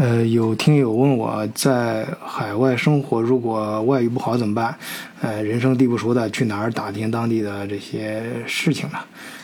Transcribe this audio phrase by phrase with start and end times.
[0.00, 4.72] 呃，有听友问我在海外生活，如果外语不好怎么办？
[5.20, 8.98] 呃，人生地不熟的，去哪儿打听当地的这些事情呢？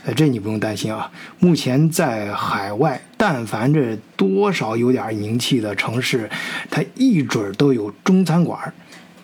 [0.04, 1.10] 呃，这你不用担心啊。
[1.40, 6.30] 目前在海外，但凡这多少有点名气的城市，
[6.70, 8.72] 它一准儿都有中餐馆。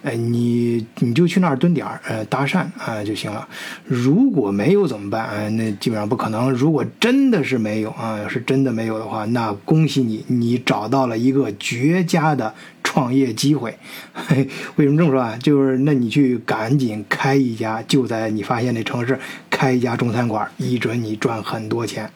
[0.03, 3.47] 哎，你你就去那儿蹲点儿，呃，搭讪啊就行了。
[3.85, 5.27] 如果没有怎么办？
[5.27, 6.51] 啊，那基本上不可能。
[6.51, 13.77] 如果真的是没有啊，是真的没有的话，那恭喜你，你找到了一个绝佳的创业机会。
[14.15, 15.37] 嘿为什么这么说啊？
[15.43, 19.19] 就是那你去赶紧开一家，就在你发现那城市
[19.51, 22.11] 开一家中餐馆，一准你赚很多钱。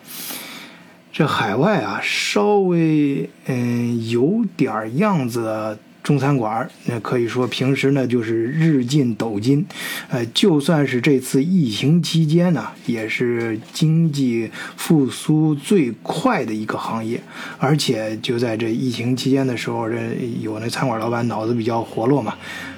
[1.12, 5.78] 这海外啊，稍微嗯有点样子。
[6.04, 9.64] 中餐馆那可以说平时呢就是日进斗金，
[10.10, 17.18] 呃，就算是这次疫情期间呢，也是经济复苏最快的一个行业。
[17.58, 19.96] 而且就在这疫情期间的时候，这
[20.42, 22.34] 有那餐馆老板脑子比较活络嘛，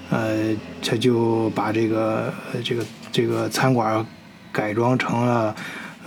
[0.09, 4.07] 呃，他就把这个这个这个餐馆
[4.53, 5.55] 改装成了。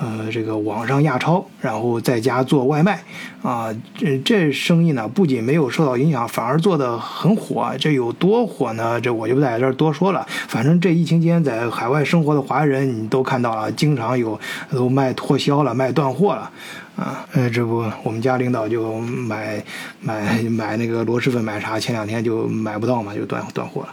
[0.02, 3.04] 呃，这个网上亚超，然后在家做外卖，
[3.42, 7.70] 啊，这这生意呢，不仅没有受到影响，反而做得很火。
[7.78, 9.02] 这有多火呢？
[9.02, 10.26] 这我就不在这儿多说了。
[10.48, 14.40] 反正这疫情期间在海外生活的华人，你都看到了，经常有
[14.72, 16.50] 都卖脱销了，卖断货了，
[16.96, 19.62] 啊，呃，这不，我们家领导就买
[20.00, 23.90] 买买那个螺蛳粉买啥，前两天就买不到嘛，就断断货了。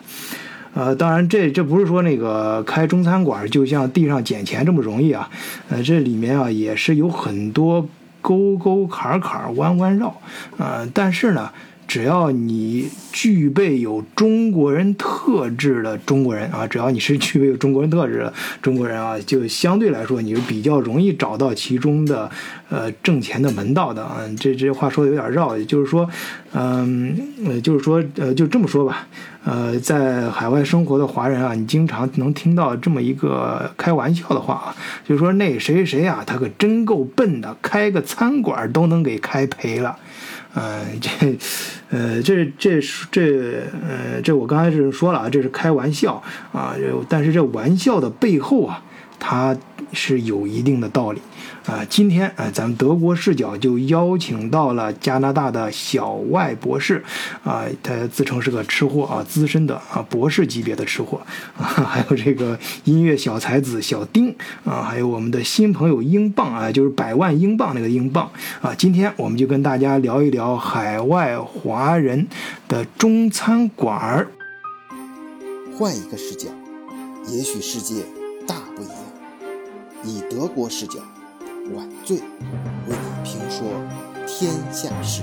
[0.77, 5.29] 呃，当然，这这不是说那个开中餐馆就像地上捡钱这么容易啊，
[5.71, 7.89] 呃，这里面啊也是有很多
[8.21, 10.15] 沟沟坎坎、弯弯绕，
[10.59, 11.51] 呃，但是呢。
[11.87, 22.31] 只要你具备有中国人特质的中国人啊，只要你是具备有中国人特质的中国人啊，就相对来说你是比较容易找到其中的
[22.69, 24.19] 呃挣钱的门道的啊。
[24.39, 26.09] 这这话说的有点绕，也就是说，
[26.53, 29.07] 嗯，呃，就是说，呃，就这么说吧，
[29.45, 34.77] 呃，在海外生活的华人啊，你经常能听到这么一个开玩笑的话啊，
[35.08, 39.97] 就是说那谁谁谁啊，他可真够笨的，开个餐馆都能给开赔了。
[40.55, 41.11] 呃， 这，
[41.91, 46.23] 呃，这这这，呃，这我刚才是说了啊，这是开玩笑
[46.53, 46.75] 啊，
[47.09, 48.83] 但是这玩笑的背后啊，
[49.19, 49.57] 它
[49.93, 51.21] 是有一定的道理。
[51.67, 57.03] 啊，今天啊，咱们德国视角就邀请到了加拿大的小外博士，
[57.43, 61.21] 啊，他自称是个吃货啊，资深的啊，博士级别的吃货
[61.59, 64.33] 啊，还有这个音乐小才子小丁
[64.65, 68.31] 啊，还有我们的新朋友英镑啊，就是百万英镑那个英镑
[68.63, 72.29] 啊，今天我们就跟大家聊一聊海外华人
[72.69, 74.29] 的中餐馆儿。
[75.77, 76.48] 换一个视角，
[77.29, 78.05] 也许世界
[78.47, 78.97] 大不一样。
[80.05, 81.01] 以德国视角。
[81.75, 82.23] 晚醉为
[82.89, 82.95] 你
[83.25, 83.67] 评说
[84.27, 85.23] 天下事。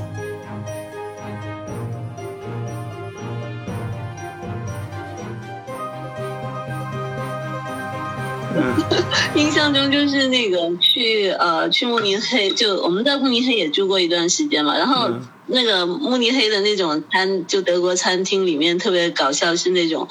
[9.35, 14.77] 印象中就是那个去呃去慕尼黑，就我们在慕尼黑也住过一段时间嘛。
[14.77, 15.09] 然后
[15.47, 20.07] 那个慕尼黑的那种餐，就德国餐厅里面特别搞笑，是那种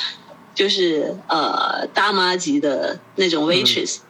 [0.54, 3.99] 就是呃大妈级的那种 waitress。
[3.99, 4.00] 嗯，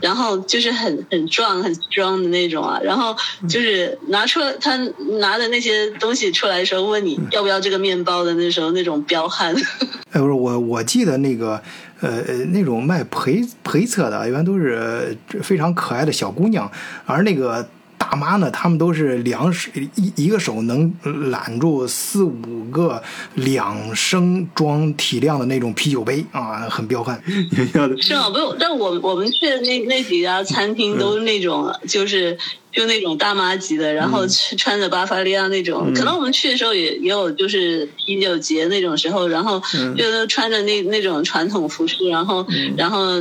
[0.00, 3.14] 然后就是很很壮很 strong 的那种啊，然后
[3.48, 4.76] 就是拿出他
[5.18, 9.54] 拿的那些东西出来的时候，问你要不要这个面包的那时候那种彪悍。
[10.12, 11.60] 哎，不是我我记得那个
[12.00, 16.70] 呃呃那种卖陪陪测的，一般都是非常可爱的小姑娘，
[17.06, 17.68] 而那个。
[17.98, 18.50] 大妈呢？
[18.50, 20.94] 他们都是两手一一个手能
[21.30, 23.02] 揽住四五个
[23.34, 27.20] 两升装体量的那种啤酒杯啊，很彪悍。
[28.00, 28.30] 是吗？
[28.30, 32.38] 不，但我我们去的那那几家餐厅都是那种，就是。
[32.78, 34.24] 就那种大妈级的，然后
[34.56, 39.60] 穿着巴伐利亚那种，可能我们去的时候也也有，就是啤酒节那种时候，然后
[39.96, 42.46] 就穿着那那种传统服饰，然后
[42.76, 43.20] 然后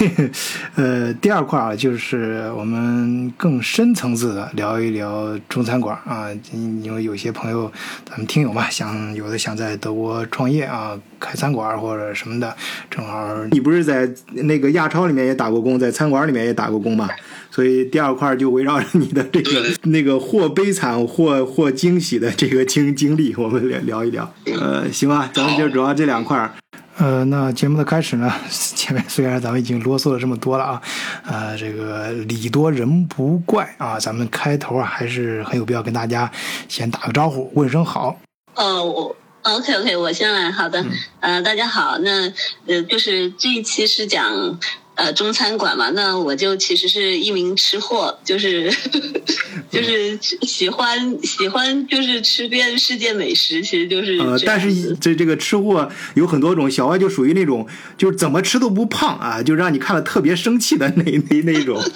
[0.76, 7.70] 呃，第二块啊，就是我们更深层次的聊一聊中餐馆啊，因为有些朋友，
[8.08, 12.56] 咱们听友嘛，想有的想在德国创业啊，开餐馆或者什么的，
[12.90, 17.08] 正好你不是在那个亚超里面也打过工，在餐馆里面也打过工嘛，
[17.50, 24.32] 所以第二块就围绕着你的这个那个或悲惨或或惊喜的这个经经历，我们聊聊一聊。
[24.60, 26.52] 呃，行吧，咱们就主要这两块儿。
[26.96, 30.82] 呃，那节目的开始呢， 前面虽然咱们已经啰嗦了这么多了啊，
[31.26, 36.30] 呃，这个礼多人不怪啊，咱们开头啊还是很有必要跟大家
[36.68, 38.16] 先打个招呼，问声好。
[38.54, 40.84] 呃，我 OK OK，我先来，好的，
[41.18, 42.32] 呃，大家好，那
[42.66, 44.58] 呃，就是这一期是讲
[44.94, 48.72] 呃中餐馆嘛，那我就其实是一名吃货，就是
[49.70, 61.82] 就是喜欢喜欢就是吃遍世界美食，其实就是呃，但是这这个吃货有很多种，小歪就属于那种就是怎么吃都不胖啊，就让你看了特别生气的那那那种。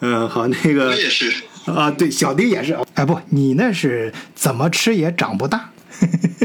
[0.00, 1.32] 嗯，好，那个我也是，
[1.66, 2.76] 啊，对，小丁也是。
[2.94, 5.70] 哎，不，你那是怎么吃也长不大。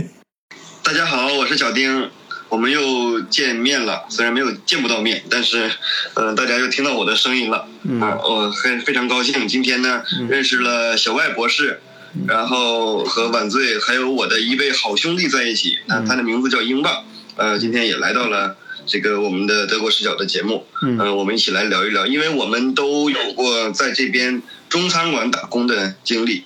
[0.84, 2.10] 大家好，我是小丁，
[2.50, 4.06] 我们又见面了。
[4.10, 5.70] 虽然没有见不到面，但是，
[6.14, 7.68] 呃，大家又听到我的声音了。
[7.84, 11.82] 嗯啊，我很非常高兴，今天呢，认识了小外博士，
[12.28, 15.80] 然后和晚醉还有我的一位好兄弟在一起。
[15.88, 17.06] 那他的名字叫英镑，
[17.36, 18.56] 呃，今天也来到了
[18.86, 20.66] 这个我们的德国视角的节目。
[20.82, 26.46] 嗯呃，我们一起来聊一聊，因为我们都有过在这边中餐馆打工的经历。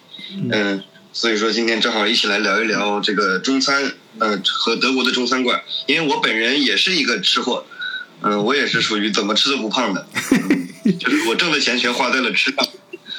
[0.49, 0.81] 嗯、
[1.11, 5.61] 所以说今天正好一起来聊一聊这个中餐，呃，和德国的中餐馆。
[5.87, 7.65] 因为我本人也是一个吃货，
[8.21, 10.07] 嗯、我也是属于怎么吃都不胖的，
[10.85, 12.67] 嗯就是我挣的钱全花在了吃上，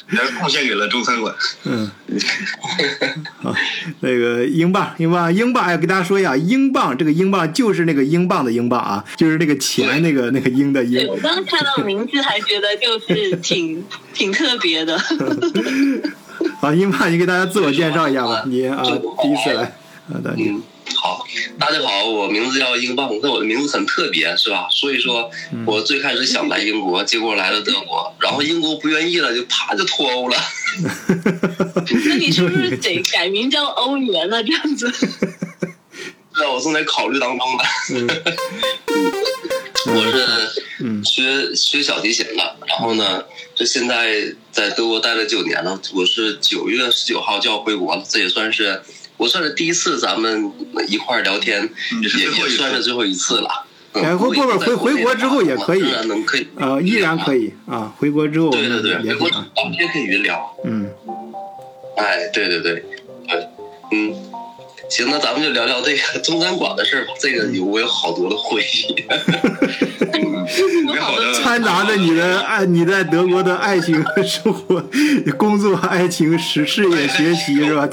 [0.06, 1.35] 然后贡献给了中餐馆。
[1.65, 1.91] 嗯，
[3.41, 3.55] 好，
[4.00, 11.06] 那个英镑，英镑，英镑，要，给大家说一下，英镑这个英镑就是那个英镑的英镑啊，就是那个钱那个那个英的英，。
[11.06, 14.99] 我刚刚看到名字还觉得就是挺挺特别的。
[16.61, 19.77] 好，英镑，你给大家自我介绍一下吧，你啊，第一次来，
[20.12, 20.62] 好的，你嗯，
[20.97, 21.27] 好，
[21.59, 24.69] 大家好，我名字叫英镑，那我的名字很特别，是吧？
[24.71, 25.31] 所以说，
[25.67, 30.37] 我最开始想来英国，结果来了德国，然后英国不愿意了，就啪就脱欧了。
[32.06, 34.43] 那你是不是得改名叫欧元呢？
[34.43, 34.91] 这样子？
[36.35, 37.65] 对啊，我正在考虑当中呢。
[39.85, 43.25] 我是嗯学学小提琴的，然后呢，
[43.55, 45.79] 这现在在德国待了九年了。
[45.93, 48.81] 我是九月十九号就要回国了，这也算是
[49.22, 50.50] 我算是第一次咱们
[50.88, 51.62] 一块儿聊天，
[52.02, 53.48] 也也也最后一次算是最后一次了。
[53.93, 57.36] 然后不不不回回国之后也可以当然能可以，呃，依然可。
[57.36, 60.56] 以啊，回国之后对对对，们回国当天可以云聊。
[60.64, 60.91] 嗯，
[61.96, 62.82] 哎，对对对，
[63.29, 63.46] 对，
[63.93, 64.12] 嗯，
[64.91, 67.12] 行，那咱们就聊聊这个中餐馆的事儿吧。
[67.20, 68.93] 这个有我有好多的回忆。
[70.86, 74.82] 美好的 掺杂着你的爱，你在德国的爱情和生活、
[75.38, 77.88] 工作、爱情、事事业、学习是吧？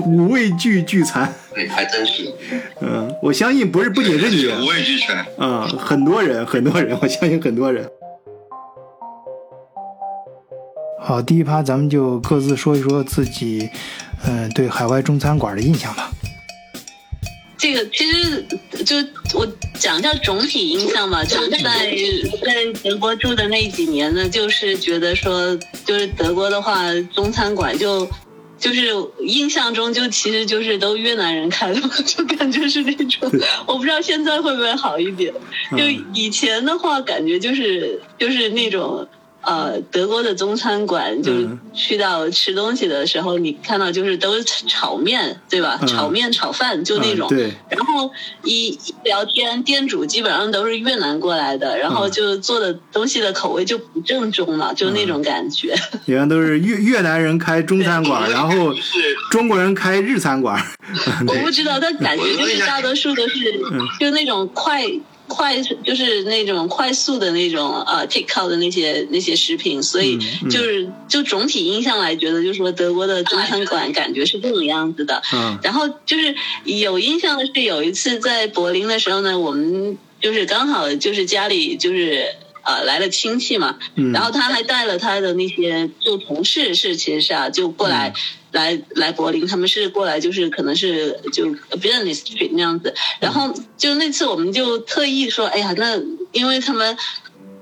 [0.00, 1.28] 掺五味俱俱全。
[1.54, 2.32] 对，还真是。
[2.80, 5.24] 嗯，我相信不是不仅是你，五味俱全。
[5.38, 7.88] 嗯、很多人，很多人，我相信很多人。
[11.02, 13.68] 好，第一趴咱们就各自说一说自己，
[14.26, 16.10] 嗯、对海外中餐馆的印象吧。
[17.56, 18.42] 这个其实
[18.84, 18.96] 就
[19.38, 25.54] 我讲一下总体印象吧，就是在在德国住的那几年呢，就是觉得说，
[25.84, 28.08] 就是德国的话，中餐馆就
[28.60, 28.90] 就是
[29.20, 33.28] 印象中就其实就是都越南人开的， 就感觉是那种，
[33.66, 35.32] 我不知道现在会不会好一点。
[35.76, 35.78] 就
[36.14, 39.08] 以前的话，感觉就是就是那种。
[39.42, 45.80] 呃，德国的中餐馆，就是去到吃东西的时候，你看到就是都是炒面，对吧？
[45.86, 47.28] 炒面、炒饭就那种。
[47.28, 47.52] 对。
[47.70, 48.10] 然后
[48.44, 55.74] 一一聊天，店主基本上都是越南过来的，然后就做的东西的口味就不正宗了，就那种感觉。
[56.06, 58.74] 一般都是越越南人开中餐馆，然后
[59.30, 60.62] 中国人开日餐馆。
[61.26, 63.58] 我不知道，但感觉就是大多数都是
[63.98, 64.84] 就那种快。
[65.30, 70.18] 快就是那种快速的那种呃 take out 的那些那些食品，所以
[70.50, 75.22] 就是就总体印象来觉得，就是说德国的中餐馆感觉是这种样子的。
[75.32, 76.34] 嗯，然后就是
[76.64, 82.26] 有印象的是有一次在柏林的时候呢，我们就是刚好就是家里就是
[82.76, 83.76] 呃来了亲戚嘛，
[84.12, 88.12] 然后他还带了他的那些就同事是其实是啊就过来。
[88.52, 91.46] 来来柏林，他们是过来就是可能是就
[91.78, 95.96] business trip 那样子，然后就那次我们就特意说，哎呀，那
[96.32, 96.98] 因为他们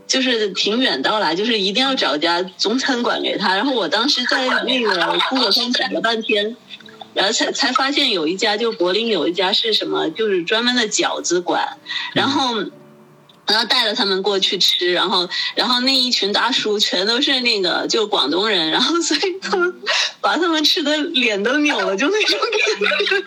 [0.07, 3.55] 就是挺远道来，就是一定要找家中餐馆给他。
[3.55, 6.57] 然后我当时在那个 Google 上找了半天，
[7.13, 11.77] 然后才才发现有一家就柏林有一家是什么，就是专门的饺子馆，
[12.15, 12.65] 然后。
[13.49, 19.75] 然后带着他们过去吃，然后，然后那一群大叔全都是那个就广东人，然后所以他们
[20.21, 23.25] 把他们吃的脸都扭了，就那种感觉。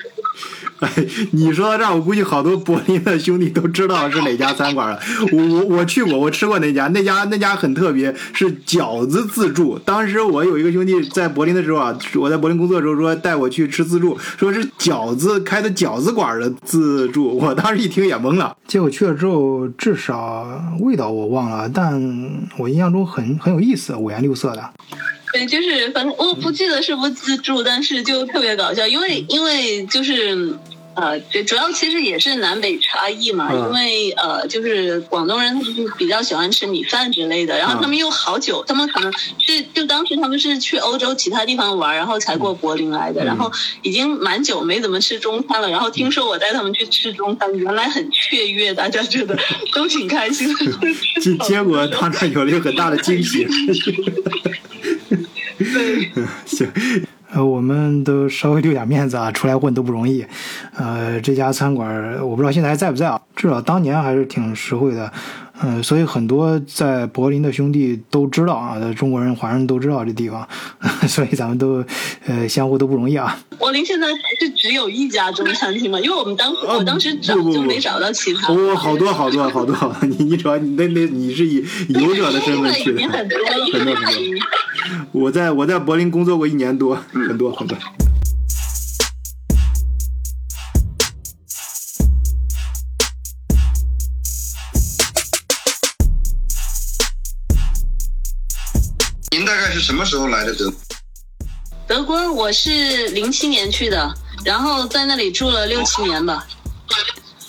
[0.82, 0.90] 哎，
[1.32, 5.00] 你说到这儿，我估计好多柏林的兄弟都知道是哪家餐馆了。
[5.32, 9.78] 我我我去过，我吃过那家，那家那家很特别，是饺子自助。
[9.80, 17.38] 当时我有一个兄弟在柏林的时候啊，我在柏林工作的时候说带我去吃自助，说是饺子开的饺子馆的自助。
[17.38, 18.58] 我当时一听也懵了。
[18.68, 20.11] 结果去了之后，至少
[20.80, 22.02] 味道我忘了，但
[22.58, 24.70] 我印象中很很有意思，五颜六色的。
[25.34, 30.56] 对，就是反正我不记得是不是自助，但是就特别搞笑，因为因为就是。
[30.94, 35.58] 呃，对，主要其实也是南北差异嘛，因为呃，就是广东人
[35.98, 43.50] 比较喜欢吃米饭之类的，然后他们又好久，他们可能是就当时他们是去欧洲其他地方玩，然后才过柏林来的，然后
[43.82, 49.38] 已经蛮久没怎么吃中餐了，然后听说我带他们去吃中餐，原来很雀跃，大家觉得
[49.74, 50.66] 都挺开心的。
[51.22, 53.48] 结结果他那有了一个很大的惊喜。
[55.58, 56.12] 对，
[56.46, 56.72] 行。
[57.34, 60.26] 呃，我们都稍微留点面子啊， 出来混都不容易。
[60.76, 65.12] 呃，这家餐馆我不知道现在还在不在啊，至少当年还是挺实惠的。
[65.64, 70.48] 嗯，所以很多在柏林的兄弟都知道啊，中国人、华人都知道这地方，
[71.08, 71.84] 所以咱们都
[72.26, 73.38] 呃相互都不容易啊。
[73.60, 74.08] 柏林现在
[74.40, 76.00] 是只有一家中餐厅吗？
[76.00, 78.52] 因为我们当时我当时找就没找到其他。
[78.52, 83.96] 哦，好多好多好多， 你你主要你那那你是以游者的身份去的， 很多很多。
[85.12, 87.78] 我在我在柏林工作过一年多，很多很多。
[99.72, 100.74] 概是什么时候来的德？
[101.88, 104.14] 德国我是零七年去的，
[104.44, 106.46] 然后在那里住了六七年吧。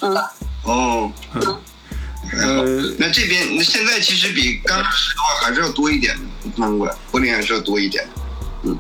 [0.01, 0.17] 嗯。
[0.63, 1.13] 哦。
[2.33, 2.65] 呃，
[2.97, 8.09] 那这边那现在其实比刚开始的话还是要多一点的，中国柏林还是要多一点。
[8.63, 8.79] 嗯。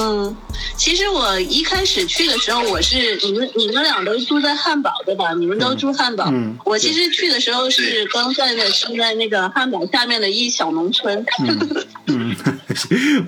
[0.00, 0.34] 嗯，
[0.76, 5.34] 其实我一开始去的时候，我是你们你们俩都住在汉堡对吧？
[5.34, 6.24] 你们都住汉堡。
[6.32, 6.56] 嗯。
[6.64, 11.22] 我其实去的时候是刚在的是在那个汉堡下面的一小农村。
[12.06, 12.34] 嗯，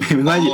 [0.17, 0.49] 没关系。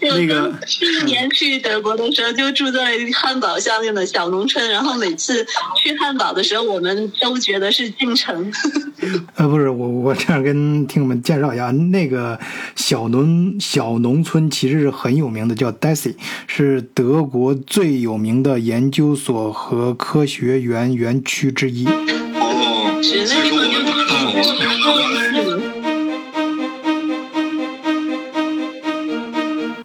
[0.00, 8.50] 那个去年去德国的时候，就住在汉堡下面的小农村，然后每次去汉堡的时候，我们都觉得是进城。
[9.36, 12.38] 呃，不是，我我这样跟听友们介绍一下，那个
[12.76, 15.60] 小农小农村其实是很有名的。
[15.60, 16.14] 叫 Daisy，
[16.46, 21.84] 是德国最有名的研究所和科学园园区之一。
[21.86, 22.98] 哦，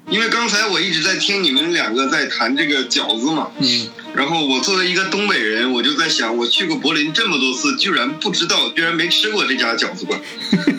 [0.09, 10.17] 因为刚才我一直在听你们两个在谈这个饺子嘛，嗯，然后我作为一个东北人，我就在想，我去过柏林这么多次，居然不知道，居然没吃过这家饺子馆。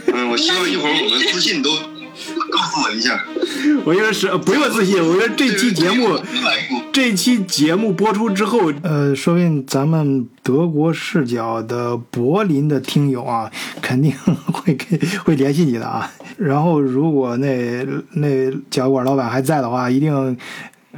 [0.06, 1.78] 嗯，我希望一会儿我们私信都。
[2.50, 3.22] 告诉我一下，
[3.84, 4.96] 我说是不用自信。
[5.06, 6.18] 我说这期节目，
[6.92, 13.50] 这期节目播出之后，呃，说不定咱们德国视角的柏林的听友啊，
[13.82, 14.12] 肯定
[14.52, 16.10] 会给会联系你的啊。
[16.38, 18.26] 然后如果那那
[18.70, 20.36] 饺子馆老板还在的话，一定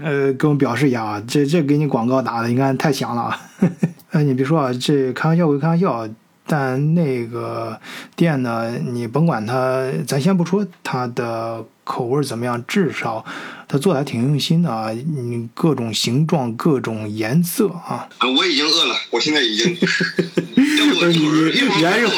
[0.00, 1.22] 呃跟我表示一下啊。
[1.26, 3.40] 这这给你广告打的，你看太响了啊。
[4.10, 6.08] 哎，你别说啊，这开玩笑归开玩笑。
[6.50, 7.78] 但那个
[8.16, 13.22] 店呢，你甭管它，咱先不说它的口味怎么样，至少
[13.68, 14.90] 它做的还挺用心的啊！
[14.90, 18.08] 你各种形状、各种颜色啊！
[18.36, 19.76] 我已经饿了，我现在已经。
[21.78, 22.14] 你还是回，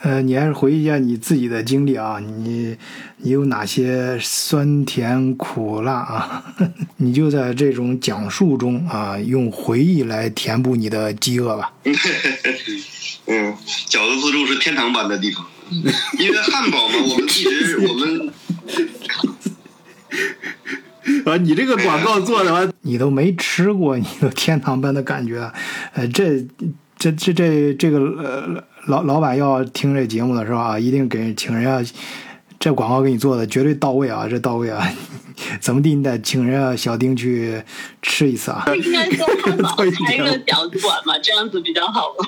[0.00, 2.76] 呃，你还是回忆一下你自己的经历啊，你
[3.18, 6.44] 你有哪些酸甜苦辣啊？
[6.96, 11.72] 你就在这种讲述中啊，用回忆来填补你的饥饿吧。
[13.28, 13.54] 嗯，
[13.88, 15.46] 饺子自助是天堂般的地方，
[16.18, 18.32] 因为汉堡嘛，我们一直 我们
[21.26, 25.52] 啊，你这个广告做的完，你都没吃过，你都天堂般的感觉，
[25.92, 26.42] 呃，这
[26.98, 30.78] 这这这这个呃老老板要听这节目的是吧？
[30.78, 31.92] 一定给请人家
[32.58, 34.90] 这广告给你做的绝对到位啊，这到位啊！
[35.60, 37.62] 怎么地你得请人家小丁去
[38.02, 38.64] 吃一次啊！
[38.74, 42.26] 应该做汉堡开个饺子馆嘛，这样子比较好吗？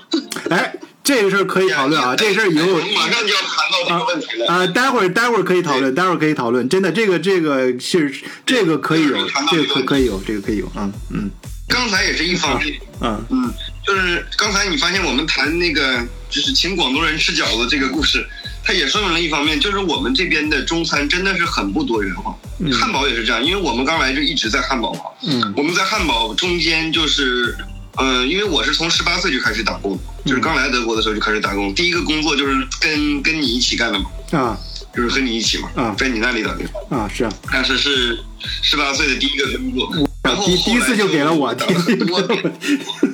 [0.50, 4.46] 哎，这个事儿可以讨论啊，这事儿以后我们马上就要谈到这个问题了。
[4.46, 6.68] 啊，待会儿待会儿可以讨论，待会儿可以讨论。
[6.68, 8.12] 真的，这个这个是
[8.44, 9.16] 这个可以有，
[9.50, 11.30] 这个可可以有，这个可以有，啊嗯。
[11.68, 13.48] 刚才也是一方面，嗯嗯，
[13.86, 18.26] 就是刚才你发现我们谈那个就是请广东人吃饺子这个故事，
[18.64, 22.34] 它也说明了一方面，就是我们这边的中餐真的是很不多元化。
[22.72, 27.56] 汉堡也是这样，因为我们刚来就一直在汉堡嘛，嗯我们在汉堡中间就是，
[28.00, 34.58] 嗯、因为我是从十八岁就开始打工，就是刚来德国的时候就开始打工，第一个工作就是跟跟你一起干的嘛，啊。
[34.92, 35.94] 就是和你一起嘛，啊。
[35.96, 38.18] 在你那里打工，啊是啊，但是是
[38.62, 43.08] 十八岁的第一个工作，然后第第一次就给了我，打第一次就了很多给了我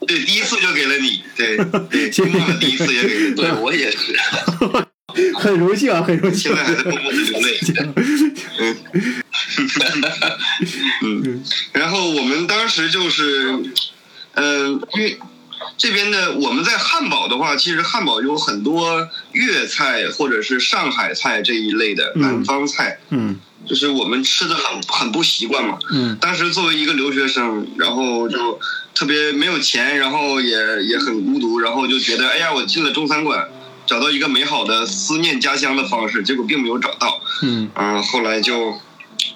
[0.08, 1.56] 对，第一次就给了你，对
[1.88, 3.98] 对，今晚的第一次也给了你， 对我也是。
[5.34, 6.56] 很荣幸啊，很荣幸现。
[6.56, 7.58] 在还在默默的流泪。
[8.58, 8.76] 嗯，
[11.02, 13.52] 嗯，然后我们当时就是，
[14.34, 15.18] 嗯、因为
[15.76, 25.78] 这边的我们在汉堡的话，其实汉堡有很多粤菜或者是上海菜这一类的嗯南方菜，嗯就是我们吃的很很不习惯嘛。
[25.92, 28.58] 嗯当时作为一个留学生，然后就
[28.94, 33.48] 特别没有钱，然后也也很孤独，然后就觉得，哎呀，我进了中餐馆，
[33.86, 37.20] 找到一个美好的思念家乡的方式，结果并没有找到。
[37.42, 38.80] 嗯嗯、后来就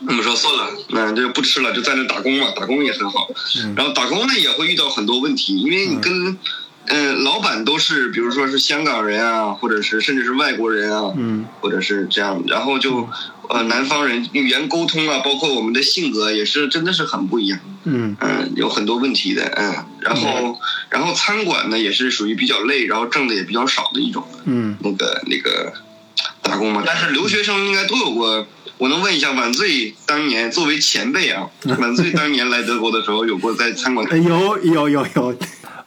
[0.07, 3.29] 我们说算了，那就不吃了，就在那打工嘛，打工也很好。
[3.63, 6.39] 嗯然后打工呢也会遇到很多问题，因为你跟
[6.87, 13.09] 嗯、老板都是，比如说是香港人啊，或者是甚至是外国人啊，嗯或者是这样，然后就
[13.49, 25.73] 呃南方人语言沟通啊，包括我们的性格也是真的是很不一样，嗯嗯、有很多问题的，嗯，然后然后餐馆呢也是属于比较累，然后挣的也比较少的一种嗯那个那个
[26.43, 28.47] 打工嘛，但是留学生应该都有过。
[28.79, 35.37] 我能问一下，晚醉当年作为前辈啊， 晚醉当年来德国的时候，有过在餐馆呃有有有有，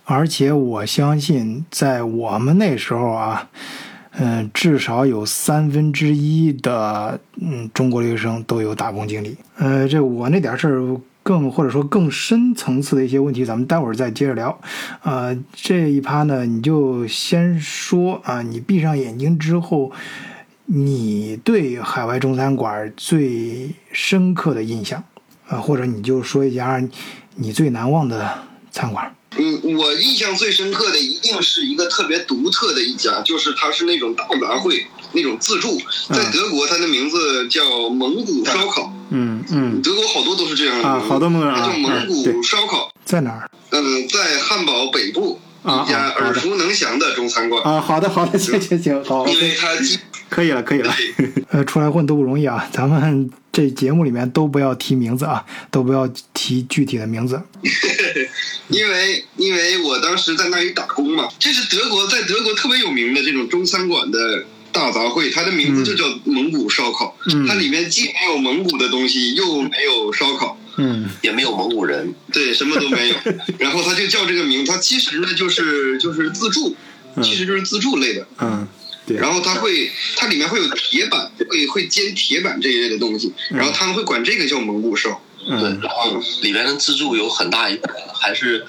[0.06, 3.50] 而且我相信，在我们那时候啊，
[4.20, 9.38] 嗯、至少有三分之一的嗯中国留学生都有打工经历。
[9.58, 14.58] 呃，这我那点事儿更或者说更深层次的一些问题，咱们待会儿再接着聊。
[15.04, 19.92] 呃，这一趴呢，你就先说啊，你闭上眼睛之后，
[20.70, 25.04] 你对海外中餐馆最深刻的印象
[25.48, 26.86] 啊、或者你就说一家
[27.36, 29.16] 你最难忘的餐馆。
[29.38, 42.92] 嗯，我印象最深刻的一定是一个特别独特的一家，就是它是那种大杂烩那种自助，在德国它的名字叫蒙古烧烤，嗯嗯，德国好多都是这样的啊好多蒙古人啊它叫蒙古烧烤。
[43.06, 43.50] 在哪儿？
[43.70, 49.26] 嗯，在汉堡北部啊一家耳熟能详的中餐馆，啊，好的好的，行行行，好。
[49.28, 49.98] 因为它基
[50.30, 50.94] 可以了可以了。
[51.50, 57.42] 呃，出来混都不容易啊，咱们这节目里面都不要提名字啊，都不要提具体的名字。
[58.70, 67.16] 因为因为我当时在那里打工嘛，这是德国在德国特别有名的这种中餐馆的大杂烩，它的名字就叫蒙古烧烤。
[67.26, 73.16] 嗯它里面既没有蒙古的东西，又没有烧烤，嗯也没有蒙古人，对，什么都没有。
[73.58, 76.76] 然后它就叫这个名，它其实呢就是就是自助，
[77.24, 78.28] 其实就是自助类的。
[78.40, 78.68] 嗯，
[79.08, 85.22] 对，然后它会，它里面会有铁板，会会煎铁板这一类的东西，然后他们会管这个叫蒙古烧。
[85.40, 88.66] 对，嗯然后里面的自助有很大一部分还是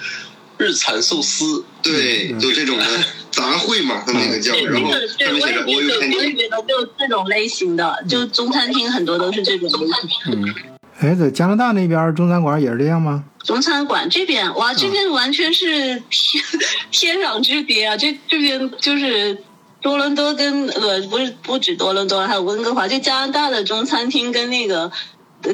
[0.57, 2.85] 日产寿司，对，就这种的
[3.31, 6.37] 杂烩嘛，它那个叫，然后上面写着我也觉 all you 得，can 我也 eat。
[6.37, 9.93] 觉得就这种类型的，就中餐厅很多都是这种东西。
[10.31, 10.55] 嗯，
[11.01, 13.25] 哎，在加拿大那边中餐馆也是这样吗？
[13.43, 16.43] 中餐馆这边，哇，这边完全是天
[16.91, 17.97] 天壤之别啊！
[17.97, 19.37] 这这边就是
[19.81, 24.91] 多伦多跟呃不是不止多伦多，还有温哥华，就加拿大的中餐厅跟那个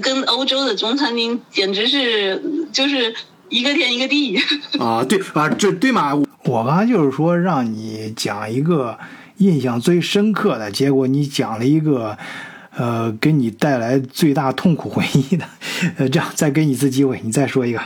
[0.02, 3.16] 跟欧洲的中餐厅简直是就是
[3.50, 4.38] 一个天一个地。
[4.80, 6.14] 啊，对啊，这对嘛？
[6.46, 8.98] 我刚才就是说让你讲一个
[9.38, 12.18] 印象最深刻的，结果你讲了一个，
[12.76, 15.46] 呃，给你带来最大痛苦回忆的，
[15.98, 17.80] 呃，这样再给你一次机会，你再说一个。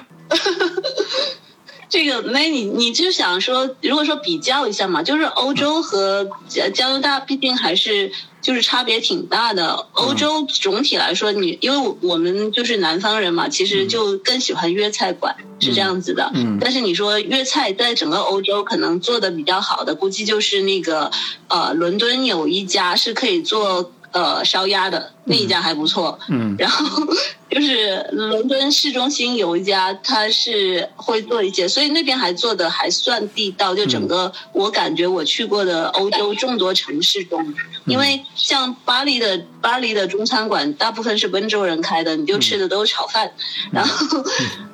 [1.90, 9.88] 这个，那你你就想说，如果说比较一下嘛，就是欧洲和加加拿大，毕竟还是就是差别挺大的。
[9.94, 16.32] 欧洲总体来说，你因为我们就是南方人嘛，其实就更喜欢粤菜馆，是这样子的。
[16.36, 21.10] 嗯但是你说粤菜在整个欧洲可能做的比较好的，估计就是那个
[21.48, 26.20] 呃，伦敦有一家是可以做呃烧鸭的，那一家还不错。
[26.30, 27.06] 嗯然后
[27.50, 33.74] 就是伦敦市中心有一家，它是会做一些，所以那边还做的还算地道。
[33.74, 37.54] 就整个我感觉我去过的欧洲众多城市中，
[37.86, 43.32] 因为像巴黎的巴黎的中餐馆，大部分是温州人开的，你就吃的都是炒饭。
[43.72, 44.24] 然后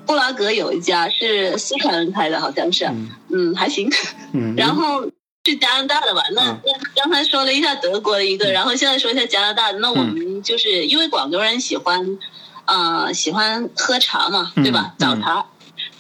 [0.06, 2.86] 布拉格有一家是四川人开的，好像是，
[3.30, 3.90] 嗯，还行。
[4.34, 5.06] 嗯，然后
[5.46, 6.24] 是加拿大的吧？
[6.34, 9.78] 那嗯那刚才说了一下德国的一个，然后现在说一下加拿大的。
[9.80, 12.18] 那我们就是因为广东人喜欢，
[12.66, 14.96] 呃，喜欢喝茶嘛，对吧？
[14.98, 15.46] 嗯早茶。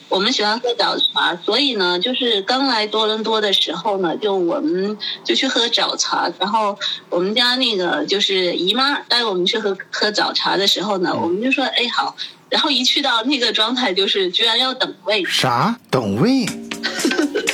[0.07, 6.31] 我们喜欢喝早茶，所以呢，就是刚来多伦多的时候呢，就我们就去喝早茶。
[6.39, 6.77] 然后
[7.09, 12.15] 我们家那个就是姨妈带我们去喝喝早茶的时候呢，我们就说，哎好。
[12.49, 16.45] 然后一去到那个状态，就是居然要等位，啥等位？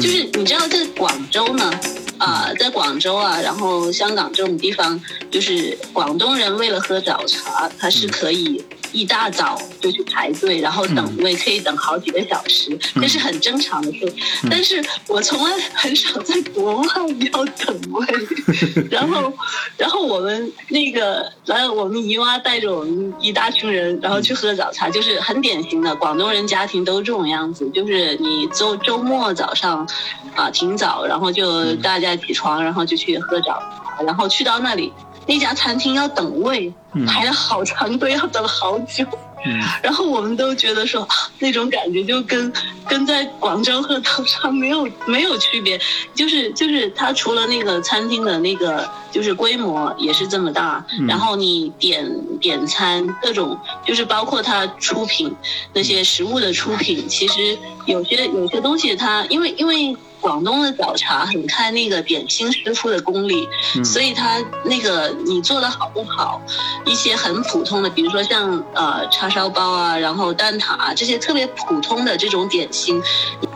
[0.00, 1.70] 就是你知道，在广州呢，
[2.18, 14.12] 啊、在广州啊，然后香港这种地方，就是广东人为了喝早茶，他是可以一大早就去排队，然后等位，可以等好几个小时，这是很正常的事。
[14.50, 16.86] 但是我从来很少在国外
[17.32, 18.06] 要等位，
[18.90, 19.32] 然后，
[19.76, 29.86] 然后我们那个，然后我们姨妈带着我们一大群人，然后去喝早茶，就是很典型的广东人家庭都这种样子，就是你周周末早上
[30.34, 34.92] 啊挺早，然后就大家起床，然后就去喝早茶，然后去到那里
[35.26, 36.72] 那家餐厅要等位，
[37.06, 39.04] 排了好长队，要等好久。
[39.44, 42.52] 嗯 然后我们都觉得说，啊那种感觉就跟
[42.88, 45.80] 跟在广州和长沙没有没有区别，
[46.14, 52.10] 就是就是它除了那个餐厅的那个就是规模也是这么大，然后你点
[52.40, 55.32] 点餐各种就是包括它出品
[55.72, 59.96] 那些食物的出品，其实有些有些东西它因为因为。
[60.26, 63.48] 广东的早茶很看那个点心师傅的功力，
[63.84, 66.42] 所以他那个你做的好不好，
[66.84, 73.00] 一些很普通的，比如说像呃叉烧包啊，然后蛋挞啊这些特别普通的这种点心，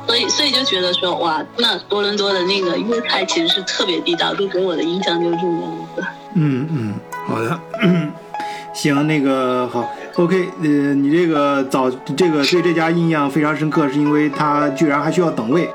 [0.07, 6.05] 所以所以就觉得说哇，那多伦多的那个粤菜其实是特别地道，就给我的印象就是这个样子。
[6.35, 6.95] 嗯嗯，
[7.27, 7.61] 好的，
[8.73, 15.69] 行，那个好，OK，呃，你这个早这个对这家印象非常深刻，是因为它居然还需要等位，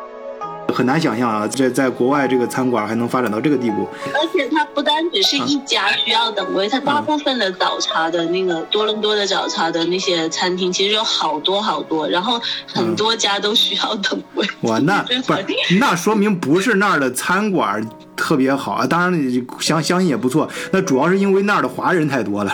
[0.73, 3.87] 很难想象啊，在在国外这个餐馆还能发展到这个地步。
[4.13, 14.45] 而且它不单只是一家需要等位，它大部分的早茶的那个多伦多的早茶的那些餐厅，其实有好多好多，然后很多家都需要等位。
[14.61, 15.45] 哇，那 不是，
[15.79, 17.81] 那说明不是那儿的餐馆
[18.15, 22.51] 特别好啊，当然相相信也不错，那主要是因为那儿的华人太多了。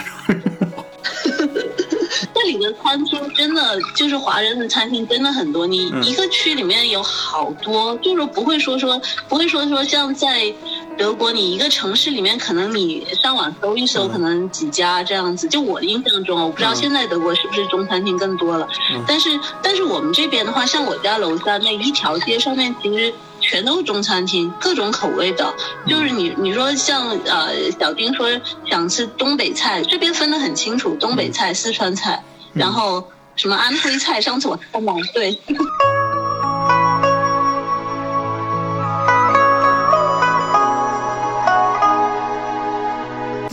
[2.43, 8.99] 这里的餐厅真的就是华人的餐厅真的很多，你嗯一个区里面有好多，就是不会说说
[9.30, 10.51] 不会说说像在
[10.97, 15.47] 德国，你一个城市里面可能你上网搜一搜，可能几家这样子。
[15.47, 18.67] 就我的印象中，我不知道嗯现在德国是不是中餐厅更多了，
[19.08, 19.30] 但是
[19.62, 23.13] 但是我们这边的话，像我家楼下那一条街上面其实。
[23.43, 25.51] 全都是中餐厅，各种口味的。
[25.88, 28.27] 就是你你说像呃小丁说
[28.69, 33.03] 想吃东北菜，这边分得很清楚，东北菜、四川菜，然后
[33.35, 35.39] 什么安徽菜，上次我看到对。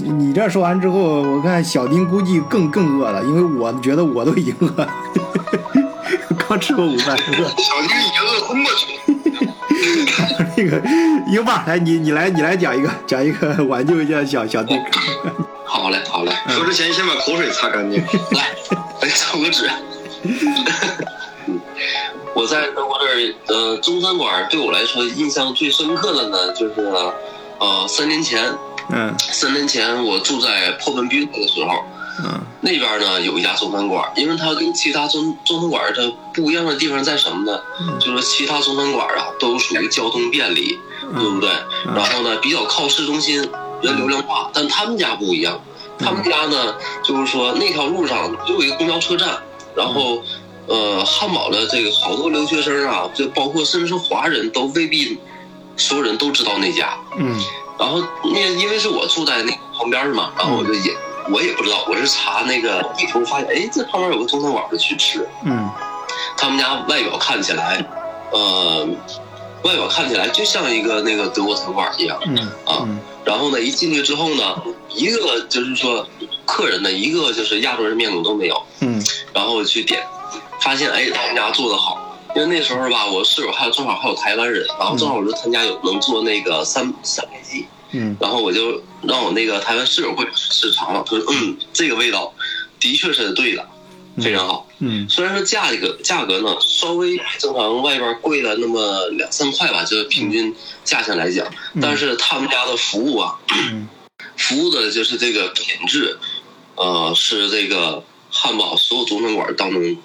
[0.01, 4.89] 你这说完之后，我看小丁估计更更饿了，因为我觉得我都已经饿了，
[6.49, 7.49] 刚吃过午饭，饿。
[7.49, 9.18] 小丁已经饿昏过去了。
[10.57, 10.83] 那个
[11.31, 14.75] 英爸，来你你来你来讲一个讲一个挽救一下小小弟。
[15.65, 18.03] 好嘞，好嘞，说之前先把口水擦干净。
[18.33, 18.49] 来，
[19.03, 19.71] 来抽个纸。
[22.35, 26.75] 我在德国这儿，呃，中餐馆对我来说印象最深刻的呢，就是，
[27.59, 28.45] 呃，三年前，
[28.91, 31.85] 嗯三年前我住在破本 bühne 的时候，
[32.25, 36.03] 嗯那边呢有一家中餐馆，因为它跟其他中中餐馆它
[36.35, 37.61] 不一样的地方在什么呢？
[38.01, 40.79] 就是其他中餐馆啊都属于交通便利，
[41.15, 41.51] 对不对？
[41.95, 43.37] 然后呢比较靠市中心，
[43.83, 45.61] 人流量大，但他们家不一样，
[45.99, 49.39] 他们家呢就是说那条路上就有一个公交车站，
[49.75, 50.23] 然后。
[50.71, 55.17] 呃，汉堡的这个好多留学生啊，就包括甚至是华人都未必
[55.79, 56.95] 所有人都知道那家。
[57.17, 57.41] 嗯
[57.79, 60.95] 然后那因为是我住在那旁边嘛，然后我就也
[61.31, 65.27] 我也不知道，我是查那个地图发现，哎，这旁边有个中餐馆，就去吃。
[65.45, 65.69] 嗯。
[66.37, 67.85] 他们家外表看起来，
[68.31, 68.87] 呃，
[69.63, 72.87] 外表看起来就像一个那个德国餐馆一样，嗯啊，
[73.25, 76.07] 然后呢，一进去之后呢，一个就是说
[76.45, 79.03] 客人呢一个就是亚洲人面孔都没有，嗯。
[79.33, 80.07] 然后去点，
[80.61, 87.67] 发现哎他们家做的好，因为那时候吧，我室友还有正好还有台湾人，然后正好我就他们家有能做那个三三杯鸡，嗯
[88.21, 91.57] 然后我就让我那个台湾室友过去试尝了，他说嗯。
[91.73, 92.35] 这个味道
[92.81, 93.67] 的确是对的，
[94.19, 94.69] 非常好。
[94.81, 95.09] 嗯。
[95.09, 101.47] 虽然说价格价格呢稍微比正常外边贵了那么两三块吧，就是平均价钱来讲，
[101.81, 103.39] 但是他们家的服务啊，
[103.71, 103.89] 嗯。
[104.37, 106.19] 服务的就是这个品质，
[106.75, 109.97] 呃，是这个汉堡所有中餐馆当中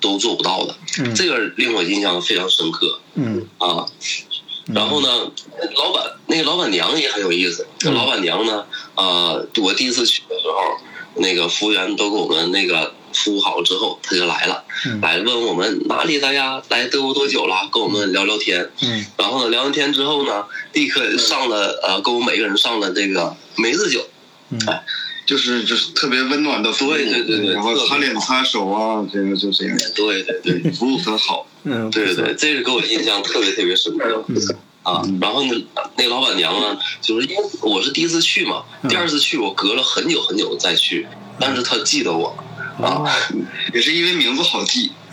[0.00, 1.14] 都做不到的，嗯。
[1.14, 3.00] 这个令我印象非常深刻。
[3.14, 3.48] 嗯。
[3.58, 3.86] 啊。
[4.66, 5.08] 然后呢，
[5.76, 7.66] 老板那个老板娘也很有意思。
[7.84, 7.94] 嗯。
[7.94, 15.00] 老板娘呢，呃，我第一次去的时候，那个服务员都给我们那个服务好了之后，她就来了，嗯。
[15.00, 18.70] 来问我们哪里的呀，来德国多久了，跟我们聊聊天。
[18.82, 19.04] 嗯。
[19.18, 24.06] 然后呢，聊完天之后呢，立刻上了呃，给我们每个人上了这个梅子酒。
[24.50, 24.58] 嗯。
[25.24, 31.46] 就是就是特别温暖的服务，对对对对然后擦脸擦手啊，这个就这样，对对对，服务很好。
[31.64, 34.24] 嗯，对对对，这个给我印象特别特别深刻。
[34.82, 35.52] 啊，然后呢，
[35.96, 41.06] 那个老板娘呢，就是因为我是第一次去嘛，第二次去我隔了很久很久再去，
[41.38, 42.36] 但是她记得我，
[42.82, 43.04] 啊，
[43.72, 44.90] 也是因为名字好记。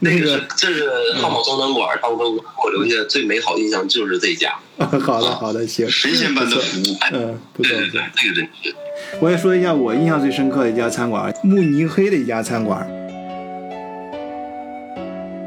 [0.00, 4.58] 那个这是汉堡中餐馆当中给我留下最美好印象就是这家，
[5.00, 8.74] 好的好的行，神仙般的服务，嗯对对对，，这个真是。
[9.20, 12.84] 我也说一下我印象最深刻的一家餐馆，慕尼黑的一家餐馆。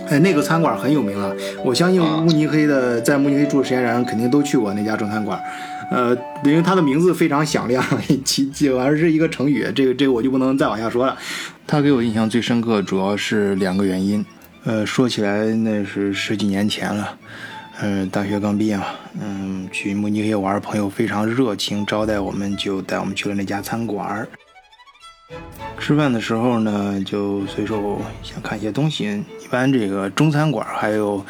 [0.10, 1.32] 哎，那个餐馆很有名啊！
[1.64, 5.42] 我相信慕尼黑的，在慕尼黑住的时间人肯定都去过那家中餐馆。
[5.92, 7.84] 呃，因为它的名字非常响亮，
[8.26, 11.18] 其其而是一个成语，这个这个我就不能再往下说了。
[11.68, 14.24] 它给我印象最深刻，主要是两个原因。
[14.64, 17.18] 呃，说起来那是十几年前了，
[17.82, 18.86] 嗯、大学刚毕业嘛，
[19.22, 24.28] 嗯，去慕尼黑玩，朋友非常热情招待我们，就带我们去了那家餐馆儿。
[25.80, 29.24] 吃饭的时候呢，就随手想看一些东西。
[29.44, 31.24] 一般这个中餐馆还有，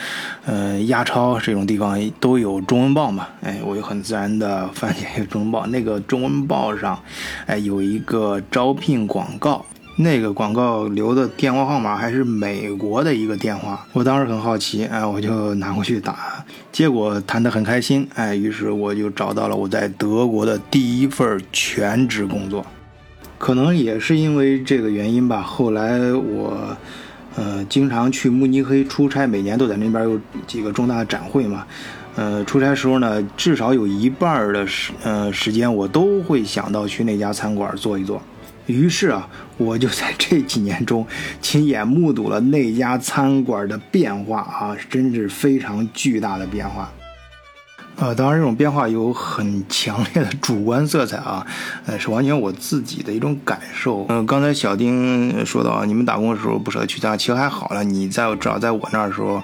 [0.46, 3.28] 呃，亚超这种地方都有中文报嘛。
[3.42, 6.98] 哎，我就很自然的翻起一个中文报，那个中文报上，
[7.46, 9.66] 哎，有一个招聘广告。
[9.98, 22.66] 那个广告留的电话号码还是美国的一个电话，我当时很好奇，哎，我就拿过去打，结果谈得很开心，哎，于是我就找到了我在德国的第一份全职工作。
[23.46, 26.76] 可能也是因为这个原因吧，后来我，
[27.36, 31.64] 呃，经常去慕尼黑出差，每年都在那边有几个重大的展会嘛。
[32.16, 38.20] 呃，出差时候呢，至少有一半的时呃时间，我都会想到去那家餐馆坐一坐。
[38.66, 41.06] 于是啊，我就在这几年中
[41.40, 46.92] 亲眼目睹了那家餐馆的变化啊，真是非常巨大的变化。
[47.98, 51.46] 呃，当然这种变化有很强烈的主观色彩啊，
[51.86, 54.06] 呃，是完全我自己的一种感受。
[54.10, 57.84] 嗯、刚才小丁说到，你们打工的时候不舍得去家，其实还好了。
[57.86, 59.42] 你在至少在我那儿的时候，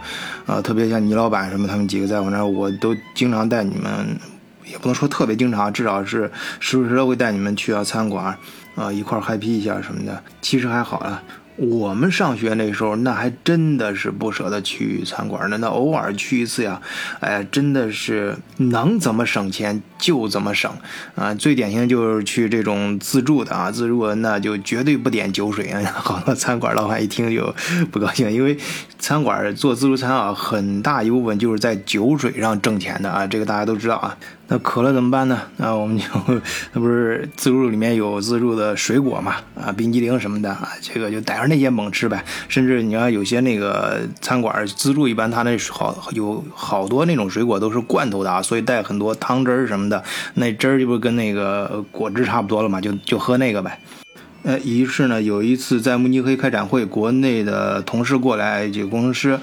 [0.47, 4.19] 呃，特别像倪老板什么他们几个在我那儿，我都经常带你们，
[4.65, 8.37] 也不能说特别经常，至少是时不时的会带你们去啊餐馆，
[8.75, 10.21] 啊、一块儿 happy 一下什么的。
[10.41, 11.23] 其实还好了。
[11.57, 15.57] 我们上学那时候，那还真的是不舍得去餐馆呢。
[15.59, 16.81] 那偶尔去一次呀，
[17.19, 20.71] 哎，真的是能怎么省钱就怎么省
[21.15, 21.33] 啊。
[21.33, 25.81] 最典型就是去这种自助的啊，自助那就绝对不点酒水啊。
[25.93, 27.53] 好多餐馆老板一听就
[27.91, 28.57] 不高兴，因为
[28.97, 34.17] 餐馆做自助餐啊，很大一部分就是在酒水上挣钱的啊，这个大家都知道啊。
[34.51, 35.43] 那渴了怎么办呢？
[35.55, 36.03] 那我们就
[36.73, 39.35] 那不是自助里面有自助的水果嘛？
[39.55, 42.21] 啊，冰激凌什么的啊，这个就逮着那些猛吃呗。
[42.49, 53.79] 甚至你要有些那个餐馆自助，一般他那好有好多那种水果都是罐头的啊，所以带很多汤汁儿什么的，那汁儿就不跟那个果汁差不多了嘛，就就喝那个呗。
[54.43, 59.39] 呃，于是呢，有一次在慕尼黑开展会，国内的同事过来，几个工程师，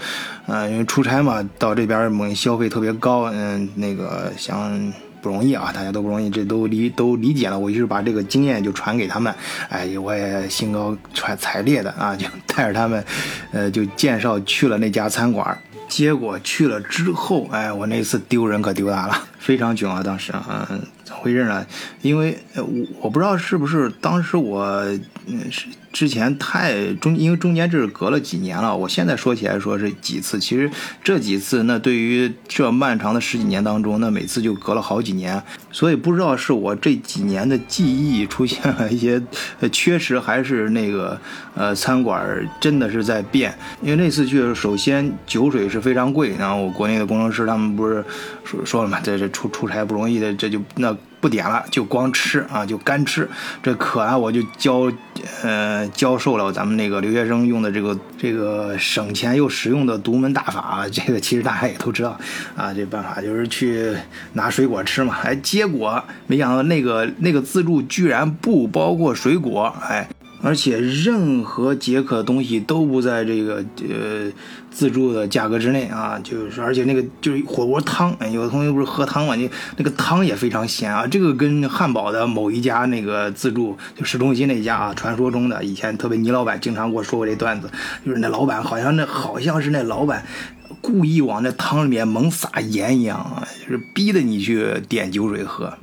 [0.47, 7.57] 呃，因为出差嘛，到这边儿消费特别高，嗯、那个想不容易啊，大家都不容易，这都理都理解了。
[7.57, 9.33] 我于是把这个经验就传给他们，
[9.69, 13.05] 哎，我也兴高采采烈的啊，就带着他们，
[13.53, 15.57] 呃，就介绍去了那家餐馆。
[15.89, 19.17] 结果去了之后，哎，我那次丢人可丢大了。
[19.39, 20.03] 非常囧啊！
[20.03, 20.69] 当时啊，
[21.05, 21.67] 怎么回事呢？
[22.03, 22.67] 因为我
[23.01, 24.85] 我不知道是不是当时我
[25.29, 25.67] 嗯是。
[25.91, 28.77] 之前太中，因为中间这是隔了几年了。
[28.77, 30.71] 我现在说起来说是几次，其实
[31.03, 39.21] 这几次那对于这漫长的十几年当中，那每次就隔了好几年，所以不知道是我这几年的记忆出现了一些
[39.73, 41.19] 缺失，还是那个
[41.55, 42.23] 呃餐馆
[42.61, 43.53] 真的是在变。
[43.83, 48.05] 因为那次去，首先酒水是非常贵，然后我国内的工程师他们不是
[48.45, 50.97] 说说了嘛，这这出出差不容易的，这就那。
[51.21, 53.29] 不点了，就光吃啊，就干吃。
[53.63, 54.91] 这可啊，我就教，
[55.43, 60.61] 呃，教授了咱们那个留学生用的这个这个省钱又实用的独门大法。
[60.61, 62.19] 啊这个其实大家也都知道
[62.57, 63.93] 啊，这办法就是去
[64.35, 65.17] 拿水果吃嘛。
[65.23, 70.09] 哎，结果没想到那个那个自助居然不包括水果，哎。
[70.41, 73.57] 而且任何解渴东西都不在这个
[73.89, 74.31] 呃
[74.71, 81.05] 自助的价格之内啊，就是而且那个就是火锅汤，有的同学不是喝汤嘛，你那个汤也非常咸啊。
[81.07, 87.69] 这个跟汉堡的某一家那个自助，就市中心那家啊，传说中的以前特别倪老板经常给我说过这段子，
[88.07, 90.25] 就是那老板好像那好像是那老板
[90.81, 95.77] 故意往那汤里面猛撒盐一样啊，就是逼着你去点酒水喝。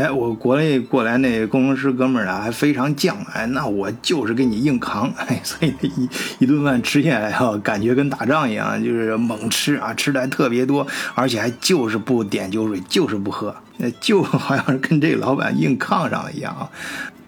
[0.00, 6.08] 哎，我国内过来那工程师哥们儿啊，还非常犟，哎，那我就是给你硬扛，哎，所以一
[6.38, 13.54] 一顿饭吃下来啊，感觉跟打仗一样，就是猛吃啊，吃的还特别多，而且还就是不点酒水，就是不喝，
[14.00, 16.70] 就 好像是跟这个老板硬抗上了一样啊。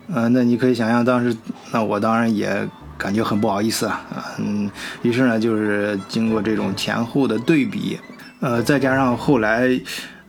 [0.09, 1.37] 嗯，那你可以想象当时，
[1.73, 4.03] 那我当然也感觉很不好意思啊，
[4.39, 4.71] 嗯，
[5.03, 7.99] 于是呢，就是经过这种前后的对比，
[8.41, 9.79] 呃，再加上后来。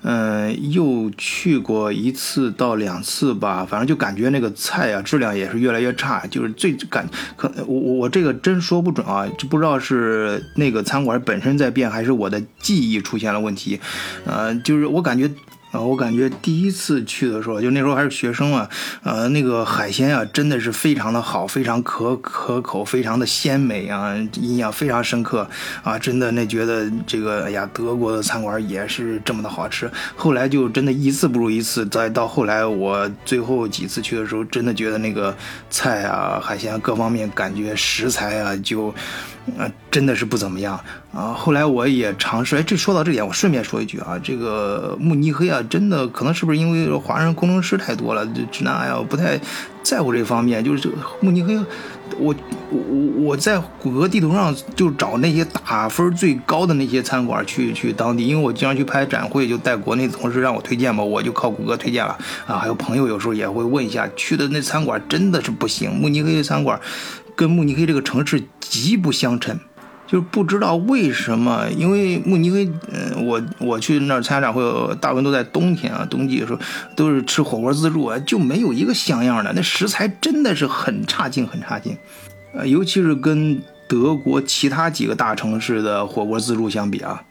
[0.04, 13.80] 嗯，又去过一次到两次吧，反正就感觉那个菜啊质量也是越来越差，就是最感可我我我这个真说不准啊，就不知道是那个餐馆本身在变，还是我的记忆出现了问题，
[14.26, 15.32] 呃，就是我感觉。
[15.74, 18.70] 啊，我感觉第一次去的时候，就那时候还是学生嘛，
[19.02, 25.50] 呃，那个海鲜啊，真的是非常的好，非常可可口，非常的鲜美啊，印象非常深刻
[25.82, 29.90] 啊，真的那觉得这个，哎呀，德国的餐馆也是这么的好吃。
[30.16, 35.36] 后来就真的一次不如一次，再到后来我最后几次去的时候，真的觉得那个
[35.72, 38.94] 菜啊、海鲜各方面感觉食材啊就。
[39.60, 40.80] 啊，真的是不怎么样
[41.14, 41.32] 啊！
[41.32, 49.40] 后来我也尝试，哎，这说到这点，我顺便说一句啊，这个慕尼黑啊，真的可能是不是因为华人工程师太多了，直男呀不太
[49.84, 50.64] 在乎这方面。
[50.64, 51.56] 就是这个慕尼黑，
[52.18, 52.34] 我
[52.72, 52.80] 我
[53.26, 62.58] 我在谷歌地图上就找那些打分最高的那些餐馆去去当地，因为我经常去拍展会，就带国内的同事让我推荐嘛，我就靠谷歌推荐了啊。
[62.58, 66.82] 还有朋友有时候也会问一下，去的那餐馆真的是不行，慕尼黑的餐馆。
[67.36, 69.60] 跟慕尼黑这个城市极不相称，
[70.14, 74.62] 就是不知道为什么，因为慕尼黑，嗯，我我去那儿参加展会，
[75.02, 76.60] 大部分都在冬天啊，冬季的时候
[76.96, 81.98] 都是吃火锅自助啊，就没有一个像样的，那食材真的是很差劲，很差劲，
[82.54, 87.24] 呃，尤其是跟德国其他几个大城市的火锅自助相比啊。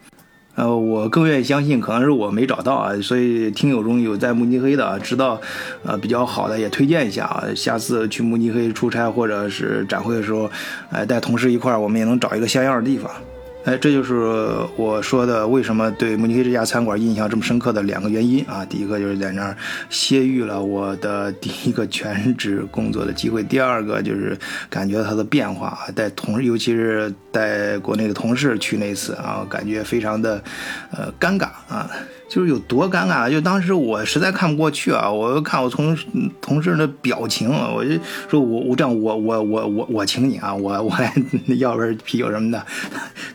[0.54, 5.40] 呃，我更愿意相信，可能是我没找到啊，所以听友中有在慕尼黑的，知道，
[5.82, 7.44] 呃，比较好的也推荐一下啊。
[7.56, 10.50] 下次去慕尼黑出差或者是展会的时候，
[10.90, 13.10] 哎，带同事一块儿，我们也能找一个像样的地方。
[13.64, 14.14] 哎，这就是
[14.76, 18.64] 我说的为什么对慕尼黑这家餐馆印象这么深刻的两个原因啊。
[18.64, 19.56] 第一个就是在那儿
[19.88, 24.36] 歇遇了我的第一个全职工作的机会，第二个就是
[24.68, 30.42] 感觉它的变化，带同尤其是带国内的同事去那次啊，感觉非常的
[30.90, 31.88] 呃尴尬啊。
[32.32, 35.10] 就是有多尴尬，就当时我实在看不过去啊！
[35.10, 35.94] 我看我同
[36.40, 37.90] 同事那表情，我就
[38.30, 41.12] 说我我这样我我我我我请你啊，我我来
[41.58, 42.64] 要瓶啤酒什么的，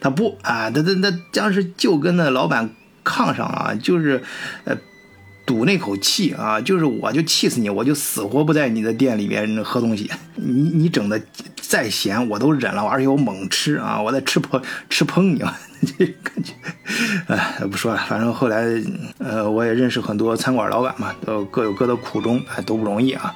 [0.01, 2.67] 他不啊，他他他当时就跟那老板
[3.03, 4.23] 抗上啊，就是
[4.63, 4.75] 呃
[5.47, 11.19] 赌那口气啊，就是我就气死你，我就死活不在你的店里面喝东西，你你整的
[11.55, 15.57] 再咸我都忍了，而且我猛吃啊，我在吃破吃烹你啊。
[15.97, 16.53] 这感觉，
[17.27, 18.65] 哎，不说了，反正后来，
[19.19, 23.33] 呃，我也认识很多餐馆老板嘛，都各有各的苦衷，哎，都不容易啊。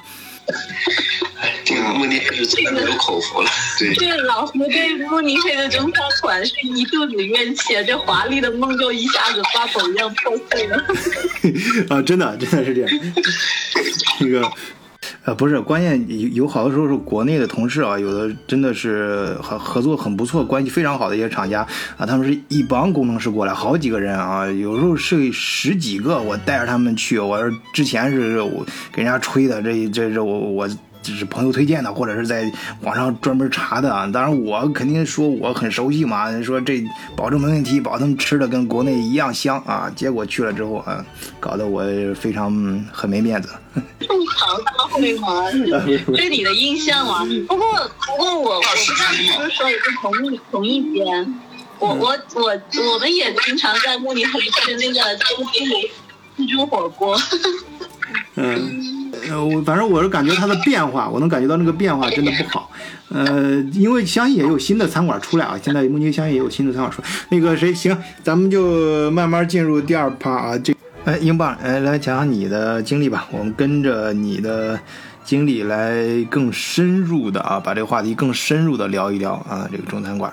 [1.74, 3.50] 哎，这个慕尼黑是真的有口福了。
[3.78, 10.76] 对，这老胡对慕尼黑的中餐馆是一肚子怨气，这华丽的梦就一下子花狗一样破碎了。
[11.88, 12.90] 啊，真的，真的是这样。
[14.20, 14.50] 那个。
[15.24, 21.64] 呃，不是，关键有有好多时候是国内的同事啊，有的真的是合合作很不错，关系非常好的一些厂家
[21.96, 27.38] 啊，他们是一帮工程师过来，好几个人啊，有时候是十几个，我带着他们去，我
[27.72, 30.68] 之前是我给人家吹的，这这这我我
[31.02, 34.06] 就是朋友推荐的，或者是在网上专门查的啊。
[34.12, 36.82] 当然，我肯定说我很熟悉嘛，说这
[37.16, 39.90] 保证没问题，保证吃的跟国内一样香啊。
[39.94, 41.04] 结果去了之后啊，
[41.40, 41.82] 搞得我
[42.14, 42.52] 非常
[42.92, 43.48] 很没面子。
[44.00, 45.50] 吐槽大会吗？
[46.14, 47.24] 对你的印象嘛。
[47.48, 51.34] 不过不过我我不知道你是不是说的是同一同一间。
[51.78, 52.42] 我我我
[52.92, 55.66] 我们也经常在慕尼黑吃那个东京
[56.36, 57.18] 自助火锅。
[58.36, 62.70] 嗯，呃，我反正我是感觉它的变化，我能感觉到那个变化真的不好。
[63.10, 67.08] 呃，因为相信也有新的餐馆出来啊，现在慕尼黑相信也有新的餐馆出来。
[67.28, 70.58] 那个谁，行，咱们就慢慢进入第二趴啊。
[70.58, 70.74] 这，
[71.04, 73.28] 哎，英镑，哎，来讲讲你的经历吧。
[73.30, 74.80] 我们跟着你的
[75.24, 80.32] 经历来更深入的啊，把这个话题更深入的聊一聊啊，这个中餐馆。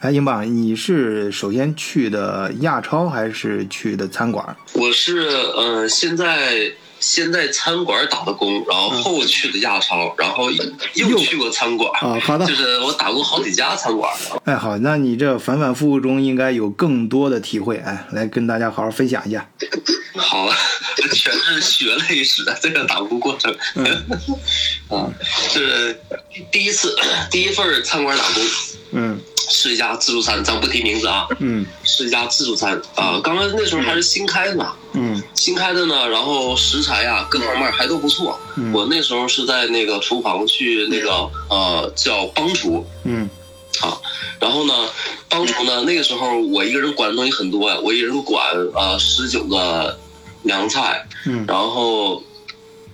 [0.00, 4.56] 哎，英镑，你是首先去的亚超还是去的餐馆？
[4.74, 6.70] 我是呃，现在
[7.00, 10.50] 先在餐馆打的工，然后后去的亚超，然后
[10.94, 12.20] 又去过餐馆啊。
[12.20, 14.14] 好的，就是我打过好几家餐馆。
[14.44, 19.48] 哎，好，那你这反反复复中应该有更多的体会，哎，来跟大家好好分享一下。
[20.14, 20.48] 好，
[20.96, 23.50] 这全是血泪史的这个打工过程。
[24.88, 25.08] 啊，
[25.48, 25.98] 是
[26.52, 26.94] 第一次
[27.30, 28.42] 第一份餐馆打工。
[28.92, 29.20] 嗯。
[29.52, 31.26] 是一家自助餐，咱不提名字啊。
[31.40, 33.20] 嗯，是一家自助餐啊。
[33.20, 34.76] 刚刚那时候还是新开的嘛。
[34.92, 38.38] 嗯，新开的呢，然后食材呀各方面还都不错。
[38.72, 42.86] 我那时候是在那个厨房去那个呃叫帮厨。
[43.04, 43.28] 嗯，
[43.80, 43.98] 啊，
[44.40, 44.74] 然后呢
[45.28, 48.42] 帮厨呢那个时候我一个人管的东西很多呀，我一人管
[48.74, 49.98] 呃十九个
[50.42, 51.06] 凉菜。
[51.26, 52.22] 嗯，然后。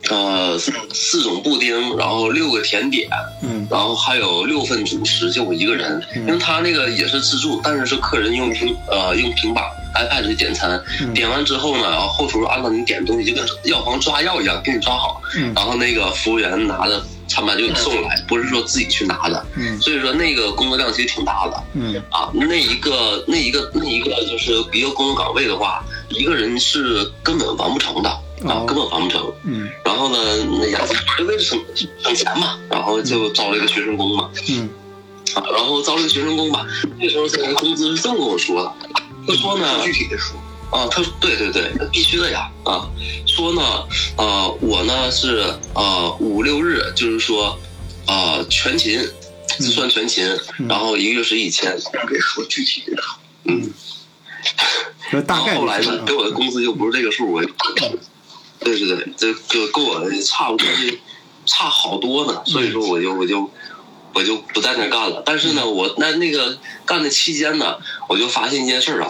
[0.08, 0.58] 呃，
[0.92, 3.08] 四种布丁，然后六个甜点，
[3.42, 10.80] 嗯，然后还有六份主食，就我一个人，因为他那个也是自助，但是是客人用平呃用平板 iPad 去点餐，
[11.14, 15.20] 点完之后呢，然后后厨按照你点的东西，就跟药房抓药一样给你抓好，
[15.54, 19.80] 然后那个服务员拿着餐盘就给你送来，不是说自己去拿的，嗯。
[19.80, 28.20] 所以说那个工作量其实挺大的，嗯，啊，那一个那一个那一个就是一个工作岗位的话，一个人是根本完不成的。
[28.44, 29.32] 啊，根本完不成。
[29.44, 30.18] 嗯，然后呢，
[30.60, 30.80] 那呀，
[31.26, 31.58] 为了省
[32.02, 34.30] 省钱嘛，然后就招了一个学生工嘛。
[34.48, 34.68] 嗯，
[35.34, 36.66] 啊，然后招了个学生工吧。
[36.98, 38.72] 那时候他那个工资是这么跟我说的，
[39.26, 40.36] 他说呢，具体的说，
[40.70, 42.50] 啊，他说对对对，必须的呀。
[42.64, 42.86] 啊，
[43.26, 43.62] 说呢，
[44.16, 47.58] 啊，我呢是啊五六日，就是说
[48.06, 49.00] 啊全勤，
[49.60, 50.28] 算全勤，
[50.68, 51.74] 然后一个月是一千。
[52.06, 53.72] 别说具体的说，嗯。
[55.26, 57.40] 大概后来呢，给我的工资又不是这个数，我。
[58.60, 60.66] 对对对，这就跟我差不多，
[61.44, 62.42] 差好多呢。
[62.44, 63.50] 所以说，我就我就
[64.14, 65.22] 我就不在那干了。
[65.24, 67.76] 但是呢，我那那个干的期间呢，
[68.08, 69.08] 我就发现一件事啊，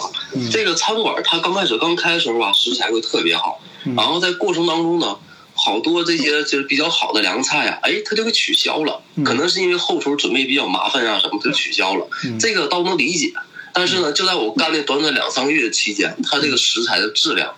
[0.50, 3.60] 这个餐馆它刚开始刚开的时候吧，食材会特别好，
[3.96, 5.16] 然后在过程当中呢，
[5.54, 9.00] 好多这些就是比较好的凉菜啊，哎，它就给取消了。
[9.24, 12.06] 可能是因为后厨准备比较麻烦啊，什么就取消了。
[12.38, 13.32] 这个倒能理解。
[13.72, 17.54] 但是呢，就在我干那短短两三个月期间，它这个食材的质量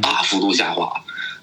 [0.00, 0.88] 大幅度下滑。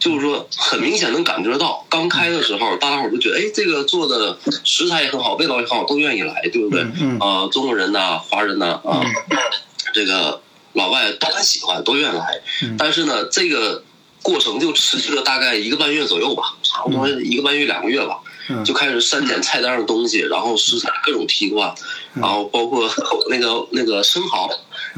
[0.06, 6.86] 就是说，很明显能感觉到，刚开的时候，大家伙都觉得，哎，这个做的食材也很好，味道也很好，都愿意来，对不对？
[7.02, 7.18] 嗯。
[7.18, 9.02] 啊，中国人呐，华人呐，啊，
[9.96, 10.44] 这个
[10.74, 12.40] 老外都很喜欢，都愿意来。
[12.78, 13.84] 但是呢，这个
[14.22, 18.20] 过程就持续了大概一个半月左右吧，差不多一个半月两个月吧，
[18.64, 21.74] 就开始删减菜单上的东西，然后食材各种替换，
[22.16, 22.90] 然后包括
[23.30, 24.50] 那个那个生蚝。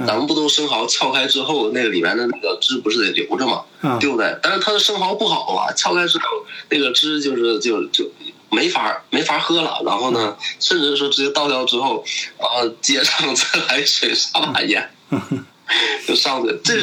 [0.06, 3.64] 咱们不都生蚝撬开之后，那个里面的那个汁不是得留着吗？
[4.00, 4.38] 对不对？
[4.44, 6.26] 但是它的生蚝不好啊，撬开之后
[6.70, 8.08] 那个汁就是就就
[8.52, 9.82] 没法没法喝了。
[9.84, 12.04] 然后呢，甚至说直接倒掉之后，
[12.38, 14.88] 然后接上 自来水撒把盐，
[16.08, 16.56] 就上去。
[16.64, 16.76] 这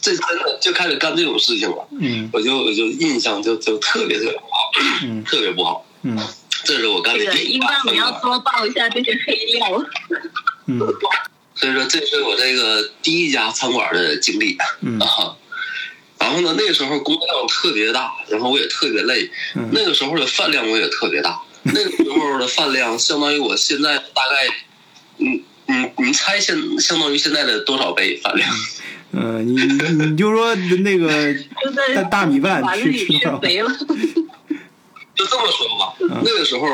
[0.00, 1.86] 这真的就开始干这种事情了。
[2.00, 4.70] 嗯，我就我就印象就就特别特别不好，
[5.04, 5.84] 嗯，特别不好。
[6.02, 6.18] 嗯，
[6.64, 7.54] 这是我干的第一。
[7.54, 9.84] 一般你要多报一下这些黑料。
[10.66, 10.78] 嗯。
[11.54, 15.36] 所以说，这是我这个第一家餐馆的经历啊。
[16.18, 19.30] 然后呢，那个时候工作量特别大，然后我也特别累。
[19.70, 21.40] 那个时候的饭量我也特别大。
[21.64, 24.48] 那个时候的饭量相当于我现在大概，
[25.18, 28.50] 嗯嗯，你猜现相当于现在的多少倍饭量？
[29.12, 29.62] 嗯，你
[30.04, 31.34] 你就说那个
[31.94, 33.40] 大大米饭吃吃了。
[35.24, 36.66] 就这么说吧，那个时候。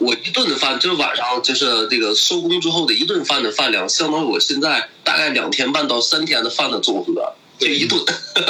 [0.00, 8.00] 我一顿的饭就是晚上，就是这个收工之后的一顿饭的饭量，相当于我现在大概两天半到三天的饭的总和，就一顿。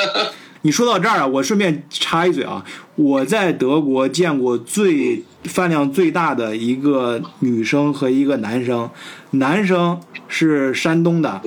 [0.62, 2.64] 你说到这儿啊，我顺便插一嘴啊，
[2.94, 8.88] 我在德国见过最饭量最大的一个女生和一个男生，
[9.32, 11.42] 男生是山东的，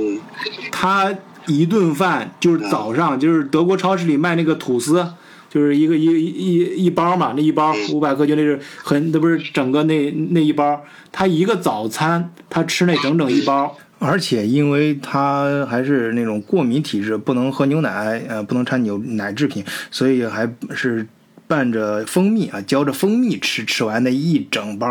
[0.70, 1.16] 他
[1.48, 5.14] 一顿饭就是早上就是德国超市里卖那个吐司。
[5.54, 13.78] 就是一个一一一包嘛，那一包五百克就那是很，那不是整个那那一包，他一个早餐他吃那整整一包。
[14.00, 21.08] 而且因为他还是那种过敏体质，不能喝牛奶，呃，不能掺牛奶制品，所以还是
[21.48, 24.88] 拌着蜂蜜啊，浇着蜂蜜吃，吃完那一整包。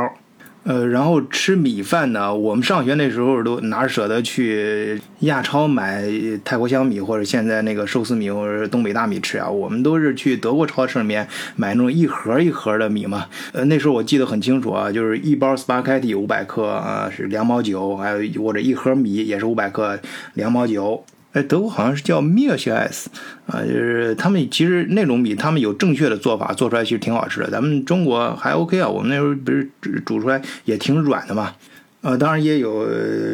[0.65, 6.05] 呃，然后吃米饭呢，我们上学那时候都哪舍得去亚超买
[6.45, 9.49] 泰国香米或者现在那个寿司米或者东北大米吃啊？
[9.51, 13.27] 我们都是去德国超市里面买那种一盒一盒的米嘛。
[13.53, 19.99] 呃，那时候我记得很清楚啊，就是一包斯巴凯蒂五百克啊是两毛九，还有或者一盒米也是五百克
[20.35, 21.05] 两毛九。
[21.33, 23.11] 哎，德国好像是叫 m i l c h s
[23.47, 27.51] 啊，就是他们其实那种米，他们有正确的做法，做出来其实挺好吃的。
[27.51, 29.71] 咱们中国还 OK 啊，我们那时候不是
[30.05, 31.55] 煮出来也挺软的嘛。
[32.03, 32.87] 呃，当然也有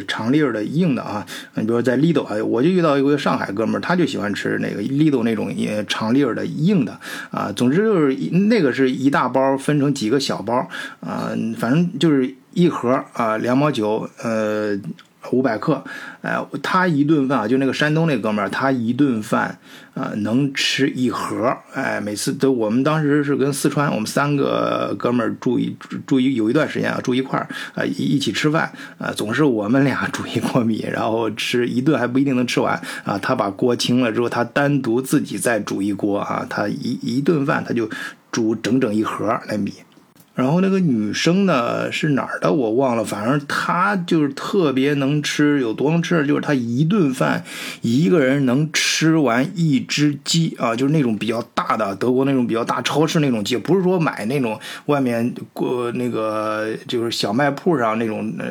[0.07, 1.26] 长粒儿的硬的啊。
[1.55, 6.96] 你比如说在 Lido 啊，我就遇到一个上海哥们儿，他就喜欢吃那个 Lido 那种也长粒儿的硬的
[7.30, 7.51] 啊。
[7.51, 10.68] 总之就是那个是一大包分成几个小包
[11.01, 14.78] 啊，反正就是一盒啊，两毛九，呃。
[15.32, 15.82] 五百克，
[16.22, 19.58] 哎，他一顿饭啊，就那个山东那哥们儿，他一顿饭
[19.94, 37.90] 啊能吃一盒，哎，每次都我们当时是跟四川，我们三个哥们儿住一住一有一段时间啊，住一块儿啊一一起吃饭啊，总是我们俩煮一锅米， 然后吃一顿还不一定能吃完啊，他把锅清了之后，他单独自己再煮一锅啊，他一一顿饭他就
[38.30, 39.72] 煮整整一盒那米。
[40.39, 47.43] 然后那个女生呢是哪儿的我忘了，反正她就是特别能吃，有多能吃就是她一顿饭
[47.82, 58.47] 一个人能吃完一只鸡啊，就是那种比较大的德国那种比较大超市那种鸡，不是说买那种外面过那个就是小卖铺上那种呃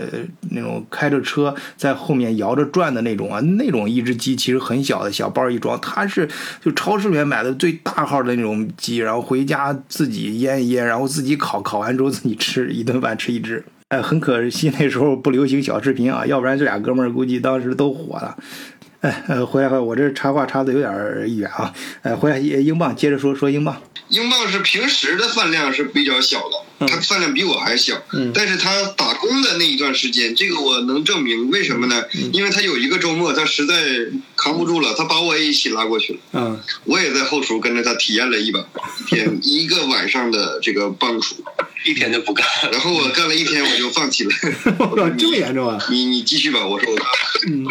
[0.52, 6.28] 那种开着车在后面摇着转的那种啊，那种一只鸡其实很小的小包一装，她是
[6.62, 11.77] 就超市里面买的最大号的那种鸡，然后回家自己腌一腌，然后自己烤烤。
[11.78, 18.36] 烤完之后自己吃一顿饭吃一只，哎，很可惜那时候不流行小视频啊，要不然这俩哥们儿估计当时都火了。
[19.08, 20.91] 哎，呃，回来我这插话插的有点
[21.38, 23.82] 远啊，哎，回来英镑接着说说英镑。
[24.10, 26.39] 英镑是平时的饭量是比较小
[26.80, 28.01] 的，他饭量比我还小。
[28.12, 32.03] 嗯，但是他打工的那一段时间，这个我能证明，为什么呢？
[32.34, 33.76] 因为他有一个周末，他实在
[34.36, 36.20] 扛不住了，他把我也一起拉过去了。
[36.34, 38.66] 嗯，我也在后厨跟着他体验了一把，
[39.08, 41.36] 天一个晚上的这个帮厨，
[41.86, 42.45] 一天就不干。
[42.72, 44.32] 然后我干了一天，我就放弃了。
[45.18, 45.78] 这么严重啊？
[45.89, 46.99] 你你继续吧，我说我。
[47.47, 47.66] 嗯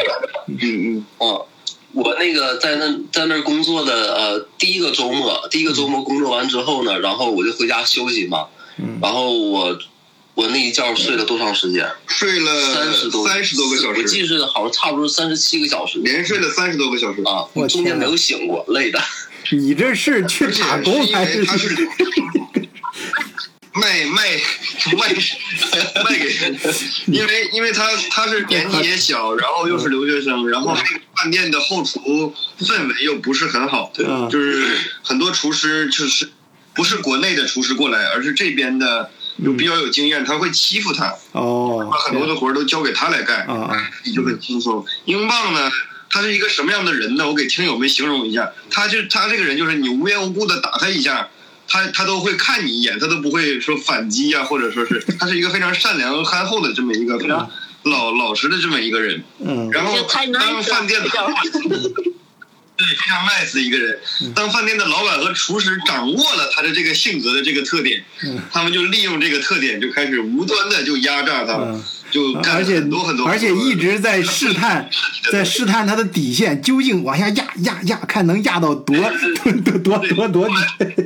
[0.48, 1.46] 嗯嗯 哦。
[1.92, 8.48] 我那个在那在那儿工作的呃第一个周末，第一个周末工作完之后呢，然后我就回家休息嘛。
[8.76, 8.98] 嗯。
[9.00, 9.78] 然后我
[10.34, 11.90] 我那一觉睡了多长时间？
[12.06, 14.00] 睡了三十多三十多个小时。
[14.00, 15.98] 我记是好像差不多三十七个小时。
[16.00, 17.46] 连睡了三十多个小时啊！
[17.54, 19.00] 我中间没有醒过，累的。
[19.52, 21.88] 你这是去打工还是？
[23.80, 24.40] 卖卖
[24.96, 25.14] 卖
[26.04, 26.58] 卖给人，
[27.06, 36.30] 因为因为他他是年纪也小，然后又是留学生，然后那个饭店的后厨氛围又不是很好，对就是很多厨师就是
[36.74, 43.46] 不是国内的厨师过来，而是这边的有比较有经验，他会欺负他，哦，把很多的活都交给他来干，
[44.04, 44.84] 你就很轻松。
[45.04, 45.70] 英镑呢，
[46.08, 47.28] 他是一个什么样的人呢？
[47.28, 51.28] 我给听友们形容一下，他就他这个人就是你无缘无故的打他一下。
[51.68, 57.50] 他他都会看你一眼，他都不会说反击啊，或者说是他是一个非常善良憨厚的这么一个非常
[57.82, 59.22] 老老实的这么一个人。
[59.38, 59.70] 嗯。
[59.70, 59.96] 然后
[60.32, 61.08] 当饭店的
[62.76, 63.98] 对非常 nice 的一个人，
[64.34, 68.04] 当饭店的老板和厨师掌握了他的这个性格的这个特点，
[68.52, 71.54] 他们就利用这个特点就开始无端的就压榨他。
[72.10, 74.88] 就而且很多很多，而且一直在试探，
[75.32, 78.96] 在试探他的底线，究竟往下压压压，看能压到多
[79.62, 80.54] 多多多多底，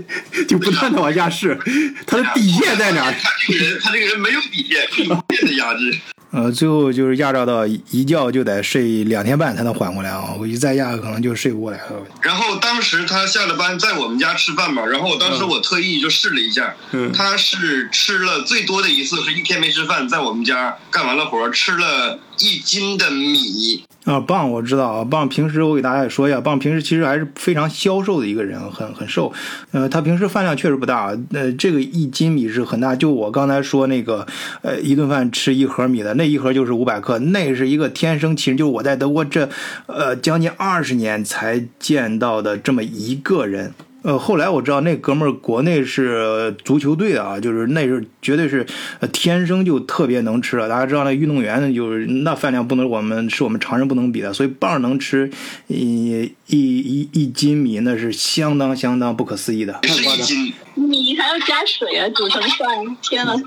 [0.49, 1.59] 就不断的往下试，
[2.07, 3.11] 他的底线在哪？
[3.13, 5.99] 他这个人，他这个人没有底线，无限的压制。
[6.33, 10.33] 呃，最后就是压榨到一觉就得睡两天半才能缓过来啊！
[10.39, 12.03] 我一再压可能就睡不过来了。
[12.23, 16.77] 然后当时他下了班在我们家吃饭嘛，然后我当时我特意就试了一下，
[17.13, 23.85] 他是吃了最多的一次是一天没吃饭，在我们家干完了活吃了一斤的米。
[24.05, 29.31] 啊，棒我知道啊，棒平时我给大家也说一下，棒平时其实还是非常消瘦的一个人，很很瘦。
[29.73, 32.97] 呃，他平时饭量确实不大，呃，这个一斤米是很大。
[32.97, 34.27] 就我刚才说那个，
[34.63, 39.49] 呃，一顿饭吃一盒米的那一盒就是五百克，那是一个天生其实，就是我在德国这，
[39.87, 43.75] 呃，将近二十年才见到的这么一个人。
[44.03, 48.67] 呃，后来我知道那哥们儿国内是足球队的啊，就是那是绝对是
[49.01, 50.69] 呃天生就特别能吃了。
[50.69, 55.31] 大家知道那运动员就是那饭量不能我们是我们常人不能比的，所以棒能吃
[55.67, 59.79] 一一一一斤米那是相当相当不可思议的。
[59.85, 63.35] 是一斤，米还要加水啊，煮成饭，天呐！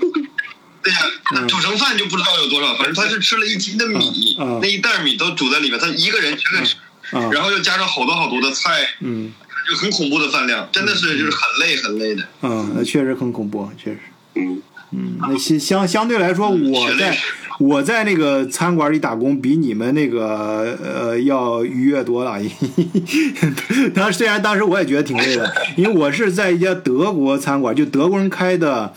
[0.84, 6.76] 对呀、煮成饭就不知道有多少，反正他是吃了一斤的米，嗯嗯那一袋米都煮在里面，他一个人全给吃，
[7.12, 9.32] 嗯然后又加上好多好多的菜，嗯
[9.68, 12.22] 就很恐怖的饭量，真的是就是很累很累的。
[12.42, 13.98] 嗯，那确实很恐怖，确实。
[14.34, 14.62] 嗯，
[14.92, 17.16] 嗯，那相相相对来说，我在
[17.60, 22.38] 我在那个餐馆里打工，比你们那个呃要愉悦多了。
[23.94, 28.92] 当然，虽然当时我也觉得挺累的，因为我是在一家德国餐馆，就德国人开的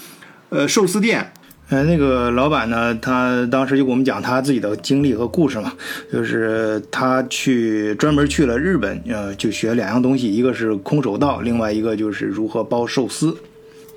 [0.50, 1.32] 呃寿司店。
[1.70, 5.74] 呃，那个老板呢，他当时就给我们讲他自己的经历和故事嘛，
[6.12, 13.36] 就是他去专门去了日本，呃，就学两样东西，一个是空手道，另外一个就是如何包寿司。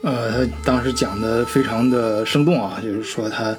[0.02, 3.54] 呃，他当时讲的非常的生动啊，就是说他，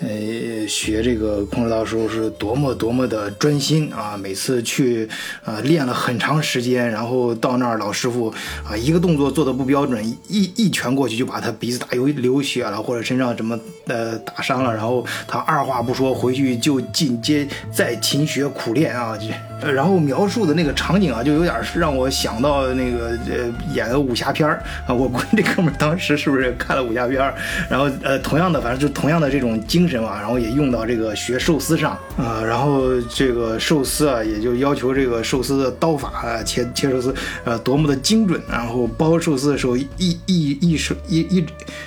[0.00, 5.08] 呃，学这个空手道时候是多么多么的专心啊，每次去
[5.44, 8.32] 啊、练了很长时间，然后到那儿老师傅
[8.64, 24.48] 啊一个动作做的不标准，一一拳过去就把他鼻子打流流血了，或者身上什么呃打伤了，然后他二话不说回去就进阶再勤学苦练啊，这然后描述的那个场景啊，就有点让我想到那个呃演的武侠片
[24.86, 27.20] 啊，我估计这哥们当时是不是看了武侠片，
[27.68, 37.14] 然后呃同样的反正就同样的这种精神嘛，然后也用到这个学寿司上啊、然后这个寿司啊也就要求这个寿司的刀法啊切切寿司
[37.44, 39.86] 呃多么的精准，然后包寿司的时候一
[40.26, 41.46] 一一手一一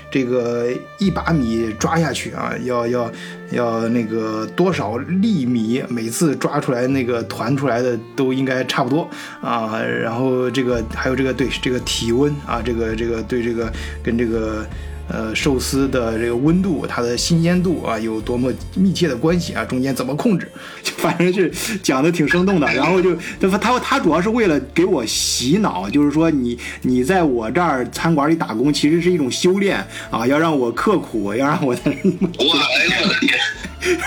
[0.10, 3.12] 这个一把米抓下去啊，要要
[3.52, 9.10] 要那个多少粒米，每次抓出来那个团出来的都应该差不多
[9.42, 9.82] 啊。
[9.82, 13.72] 然后这个还有这个对这个体温啊，这个这个对这个
[14.02, 14.66] 跟这个。
[15.12, 19.66] 呃，寿司的这个温度，它的新鲜度啊，有多么密切的关系啊？
[19.66, 20.50] 中间怎么控制？
[20.82, 21.52] 就反正是
[21.84, 33.38] 讲的挺生动的，然后就他他他主要是为了给我洗脑，就是说你你在我这儿餐馆里打工，其实是一种修炼啊，要让我刻苦，要让我在这我哎呦我的天！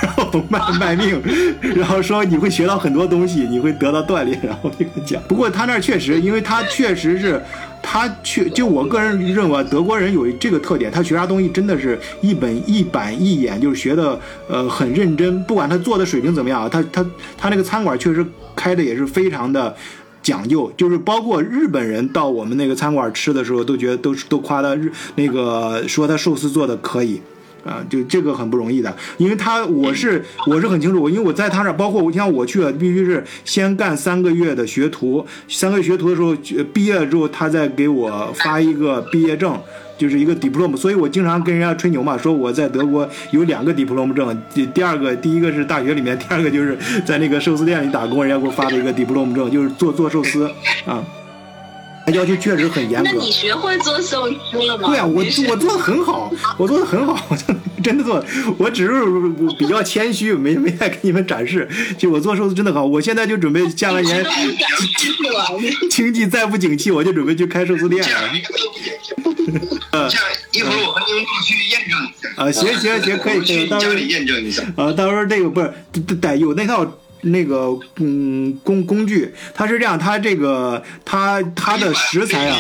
[0.01, 1.21] 然后卖卖命，
[1.61, 5.21] 然后说你会学到很多东西，你会得到锻炼，然后这个讲。
[5.25, 7.43] 不过他那儿确实，因为他确实是，
[7.85, 14.19] 他去就我个人认为，德国人有这个特点，他学啥东西真的是一本一板一眼，就是学的
[14.49, 17.05] 呃很认真，不管他做的水平怎么样，他他
[17.37, 18.25] 他那个餐馆确实
[18.57, 19.77] 开的也是非常的。
[20.25, 27.21] 讲究就是包括日本人到我们那个餐馆吃的时候，都觉得都都夸他日那个说他寿司做的可以，
[27.65, 36.35] 啊，就这个很不容易的，因为他我是我是很清楚，因为我在他那，包括我像我去了，必须是先干三个月的学徒，三个月学徒的时候
[36.73, 39.59] 毕业了之后，他再给我发一个毕业证。
[39.97, 50.51] 就是一个 diploma，所以我经常跟人家吹牛嘛，说我在德国有两个 diploma 证，第第二个第一个是大学里面，第二个就是在那个寿司店里打工，人家给我发的一个 diploma 证，就是做做寿司
[50.85, 51.01] 啊，
[52.13, 53.11] 要求确实很严格。
[53.13, 54.89] 那你学会做寿司了吗？
[54.89, 57.37] 对啊，我我做的很好，我做的很好，
[57.83, 58.25] 真的做，
[58.59, 58.93] 我只是
[59.59, 61.69] 比较谦虚，没没太给你们展示。
[61.97, 64.25] 就我做寿司真的好，我现在就准备下半年。
[65.91, 68.31] 经济再不景气，我就准备去开寿司店这样了。，
[69.93, 72.29] 这样一会儿我和您过去验证一下。
[72.43, 74.63] 啊，行行行，可以可以，到时候家里验证一下。
[74.77, 76.85] 啊，到时候这个不是得得有那套
[77.25, 82.57] 那个嗯工工具，它是这样，它这个它它的食材啊，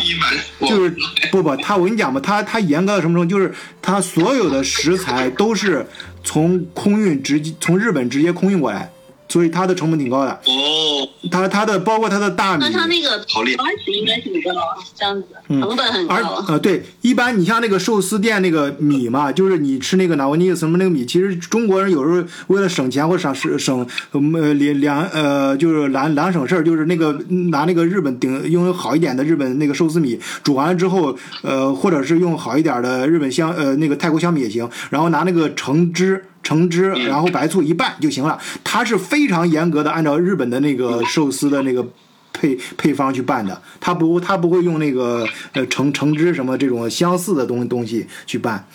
[0.60, 0.96] 就是
[1.30, 3.34] 不不，它我跟你讲吧，它它严格到什么程度？
[3.34, 3.52] 就是
[3.82, 5.86] 它所有的食材都是
[6.22, 8.90] 从空运直接从日本直接空运过来，
[9.34, 10.30] 所以它的成本挺高的。
[10.30, 14.52] 哦，它它的包括它的大米那，它那个好厉害应该挺高，
[14.94, 16.44] 这样子嗯成本很高而啊。
[16.50, 27.10] 呃对，一般你像那个寿司店那个米嘛，就是你吃那个纳维尼什么那个米，其实中国人有时候为了省钱或者省省省呃两两呃就是懒懒省事儿，就是那个
[27.50, 36.24] 拿那个日本顶用好一点的日本那个寿司米煮完了之后，呃或者是用好一点的日本香呃那个泰国香米也行，然后拿那个橙汁。
[36.44, 38.38] 橙汁，然后白醋一拌就行了。
[38.62, 41.84] 它是非常严格的按照日本的那个寿司的那个
[42.32, 48.66] 配配方去拌的，它不它不会用那个呃橙橙汁什么这种相似的东东西去拌，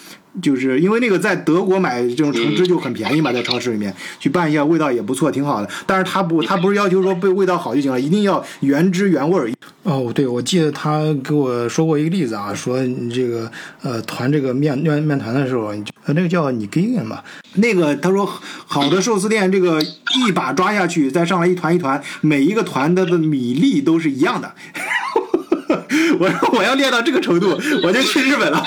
[0.42, 5.70] 就是因为那个在德国买这种橙汁就很便宜嘛，在超市里面去拌一下，味道也不错，挺好的。
[5.86, 9.52] 但是它不它不是要求说被味道好就行了，一定要原汁原味儿。
[9.84, 13.50] 哦，对，我记得他给我说过一个例子啊，说你这个
[13.82, 17.24] 呃团这个面面面团的时候，你就呃那个叫你给人吧，
[17.56, 18.26] 那个他说
[18.68, 24.54] 好的寿司店，这个一把抓下去，再上来一团一团，每一个团的的米粒都是一样的。
[26.20, 28.64] 我说我要练到这个程度，我就去日本了。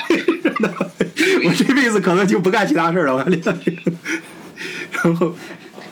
[1.44, 3.92] 我这辈子可能就不干其他事儿了，我要练到这个。
[4.92, 5.34] 然后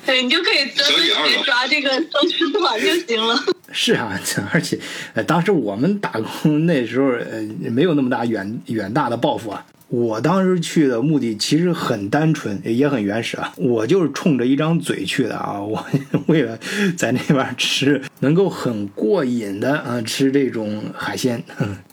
[0.07, 3.43] 对你就可以专门去抓这个生吃团就行了。
[3.73, 4.21] 是啊，
[4.53, 4.79] 而且
[5.15, 6.11] 呃，当时我们打
[6.43, 7.41] 工那时候呃
[7.71, 9.65] 没有那么大远远大的抱负啊。
[9.91, 15.85] 我当时去的目的其实很单纯，也很原始啊，我就是冲着一张嘴去的啊， 我
[16.27, 16.57] 为了
[16.97, 21.43] 在那边吃能够很过瘾的啊，吃这种海鲜，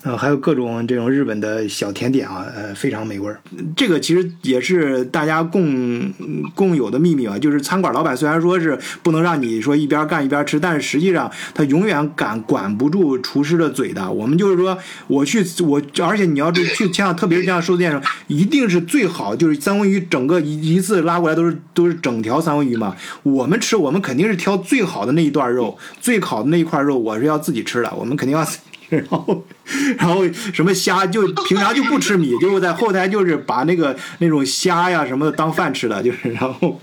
[0.03, 3.39] 呃， 还有各种这种日本的小甜点啊，呃，非常美味儿。
[3.75, 6.13] 这个其实也是大家共
[6.53, 14.11] 共有的秘密啊，就是餐馆老板虽然说是不能让你说一边干一边吃，但是实际上他永远管管不住厨师的嘴的。
[14.11, 14.77] 我们就是说，
[15.07, 17.86] 我去我，而且你要是去像特别是像寿司店。
[18.27, 22.95] 一定是最好，就是三文鱼整个一一次拉过来都是都是整条三文鱼嘛。
[23.23, 27.93] 我们吃，我们肯定是挑最好的那一段肉，最好的那一块肉，我是要自己吃的。
[27.95, 28.45] 我们肯定要，
[28.89, 29.45] 然后
[29.97, 36.81] 然后什么虾，就平常就不吃米，就在后台就是把那个那种虾呀什么的当饭吃的，就是然后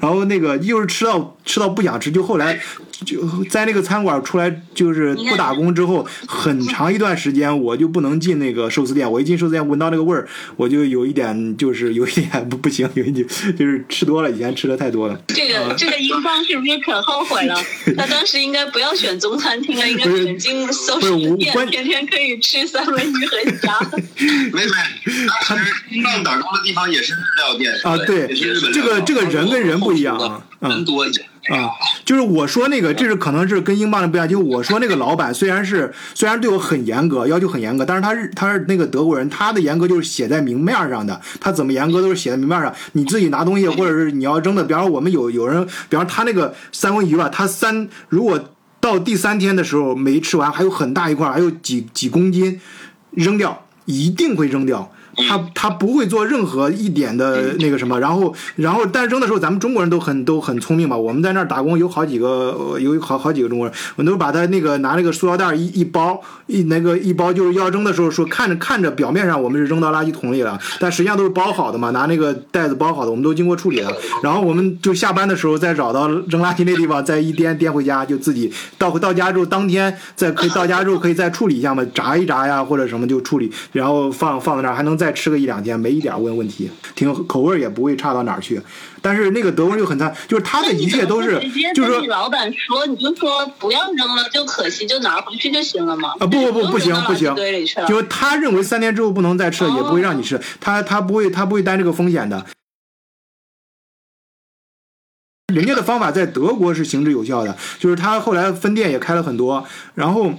[0.00, 2.60] 然后那个又是吃到吃到不想吃，就后来。
[3.04, 9.10] 就在那个餐馆出来，就是不打工之后，很长一段时间我就不能进那个寿司店。
[9.10, 10.26] 我一进寿司店，闻到那个味儿，
[10.56, 13.26] 我就有一点，就是有一点不不行， 有一点
[13.56, 15.20] 就是吃多了，以前吃的太多了。
[15.28, 17.54] 这个这个英邦是不是可后悔了？
[17.96, 23.78] 他当时应该不要选中餐厅了，应该选进寿司店，天天可以吃三文鱼和虾。
[24.52, 24.70] 没没，
[25.48, 28.26] 当时英邦打工的地方也是日料店啊，对，
[28.72, 31.26] 这个这个人跟人不一样啊，人多一点。
[31.50, 31.70] 啊，
[32.04, 34.28] 就是我说那个，这是可能是跟英镑的不一样。
[34.28, 41.20] 就我说那个老板，虽然是虽然对我很严格，要求很严格，但是他是他是那个德国人，他的严格就是写在明面上的。
[41.40, 42.74] 他怎么严格都是写在明面上。
[42.92, 48.40] 你自己拿东西，或者是你要扔的，比方说我们有有人，比方他那个三文鱼吧，他三如果
[48.80, 52.60] 到第三天的时候没吃完，还有很大一块，还有几几公斤，
[53.12, 54.90] 扔掉一定会扔掉。
[55.16, 60.96] 他他不会做任何一点的那个什么，然后然后但扔的时候，咱们中国人都很都很聪明吧。
[60.96, 73.90] 我们在那儿打工有好几个，有好好几个中国人，我都把他那个拿那个塑料袋一一包一那个一包，就是要扔的时候说看着看着表面上我们是扔到垃圾桶里了，但实际上都是包好的嘛，拿那个袋子包好的，我们都经过处理了。
[74.22, 85.05] 然后我们就下班的时候再找到扔垃圾那地方，再一颠颠回家，就自己到到家之后当天再可以到家之后可以再处理一下嘛，炸一炸呀或者什么就处理，然后放放在那儿还能再。
[85.06, 88.60] 再吃个一两天没一点问问题，挺口味也不会差到哪儿去。
[89.00, 91.40] 但是那个德国人就很差，就是他的一切都是，
[91.72, 96.08] 就是说老板说你就说不要扔了，就可惜就拿回去就行了嘛。
[96.18, 97.32] 啊不不不不行不行，
[97.86, 102.44] 就是他认为三天之后不能再吃了，也不会让你吃，他他不会他不会担这个风险的。
[105.56, 110.30] 人家的方法在德国是行之有效的，就是他后来分店也开了很多，然后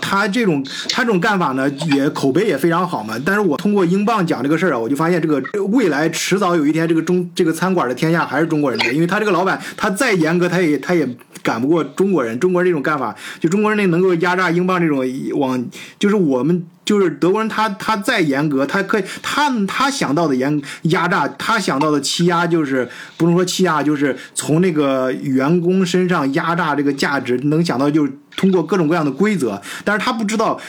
[0.00, 3.14] 他这种他这种干法呢，也口碑也非常好嘛。
[3.24, 11.08] 但是我通过英镑讲这个事儿啊，我就发现这个未来迟早有一天，这个中这个餐馆的天下还是中国人的，因为他这个老板他再严格，他也他也
[11.44, 12.36] 赶不过中国人。
[12.40, 15.64] 中国人这种干法，就中国人那能够压榨英镑这种往，
[16.00, 16.66] 就是我们。
[16.84, 22.86] 就是德国人，他他再严格，他可以他他想到的严压榨，他想到的欺压，就是
[23.16, 30.60] 不能说欺压，就是从那个员工身上压榨这个价值，能想到就是通过各种各样的规则，但是他不知道。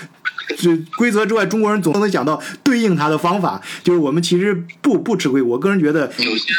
[0.58, 3.62] 这规则之外，中国人总能想到对应他的方法。
[3.84, 5.42] 就是我们其实不不吃亏。
[5.42, 6.10] 我个人觉得，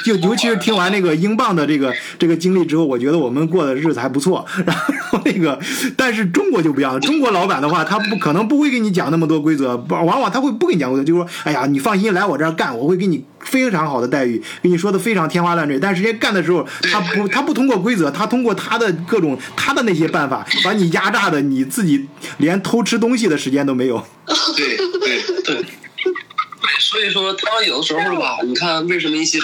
[0.04, 4.44] 就尤其是听完那个英镑的这个这个经历之后，我觉得我们过的日子还不错。
[4.64, 5.58] 然后那个，
[5.96, 7.00] 但是中国就不一样了。
[7.00, 23.76] 中国老板的话，他不可能不会给你讲那么多规则，往往他会不给你讲规则，就说：“哎呀，你放心来我这儿干，我会给你非常好的待遇，跟你说的非常天花乱坠。”但实际干的时候，他不他不通过规则，他通过他的各种他的那些办法，把你压榨的你自己连偷吃东西的时间都。
[23.76, 24.02] 没有，
[24.56, 25.64] 对对对对，
[26.80, 29.38] 所以说他有的时候吧，你看为什么一些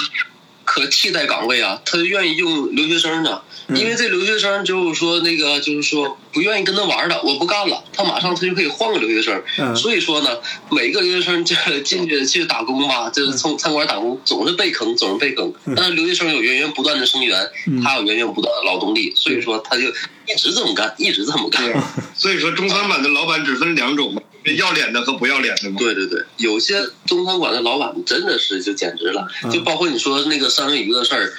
[0.65, 3.43] 可替代岗位啊，他愿意用留学生呢？
[3.69, 9.77] 因为这留学生就是说那个就是说不愿意跟他玩了，我不干了，他马上他就可以换个留学生。
[9.77, 10.29] 所以说呢，
[10.71, 15.53] 每个留学生这进去去打工吧，就是从餐馆打工，总是被坑，总是被坑。
[15.77, 17.51] 但是留学生有源源不断的生源，
[17.83, 19.93] 他有源源不断的劳动力，所以说他就
[20.27, 21.63] 一直这么干，一直这么干。
[22.15, 24.23] 所以说中餐馆的老板只分两种嘛。
[24.57, 25.77] 要脸的和不要脸的嘛？
[25.79, 26.75] 对对对，有些
[27.07, 31.33] 中餐馆的老板真的是就简直了，就包括你说那个三文鱼的事儿，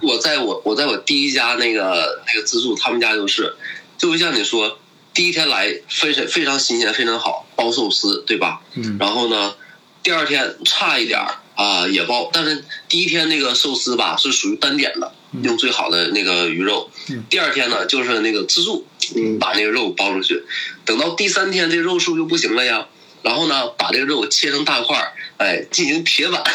[0.00, 3.56] 我在我我在我第一家那个那个自助，他们家就是，
[3.98, 4.78] 就像你说，
[5.12, 8.60] 第一天来非常非常新鲜，非常好，包寿司对吧？
[8.74, 8.98] 嗯。
[9.00, 9.56] 然后呢，
[10.04, 16.90] 第二天差一点儿啊、也包，但是第一天那个寿司吧是属于单点的，用最好的那个鱼肉。
[17.30, 18.86] 第二天呢就是那个自助，
[19.16, 20.42] 嗯把那个肉包出去。
[20.84, 22.86] 等到第三天这肉数就不行了呀，
[23.22, 26.42] 然后呢把这个肉切成大块儿，哎，进行铁板。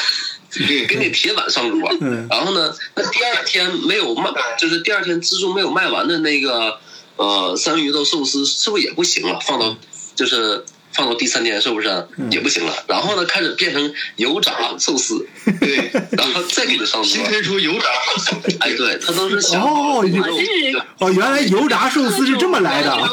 [0.51, 6.79] 给你铁板上桌，嗯然后呢，那第二天没有卖，就是第二天自助没有卖完的那个
[7.17, 9.39] 呃三文鱼肉寿司，是不是也不行了？
[9.45, 9.77] 放到
[10.15, 11.87] 就是放到第三天，是不是
[12.31, 12.73] 也不行了？
[12.87, 15.25] 然后呢，开始变成油炸寿司，
[15.59, 17.23] 对，然后再给你上桌新。
[17.25, 17.87] 推出油炸
[18.17, 23.09] 寿司，哎，对，他都是想哦肉这哦，原来油炸寿司是这么来的啊。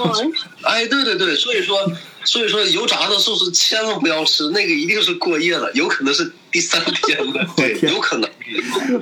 [0.63, 1.79] 哎，对对对，所以说，
[2.25, 8.31] 所以说油炸的寿司千万不要吃，那个一定是过夜了，有可能是第三天的，对，有可能。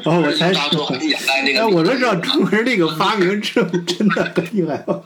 [0.02, 1.60] 哦，我才油炸之后还掩盖那个。
[1.60, 5.00] 哎，我都知道中国人这个发明这真的很厉害啊。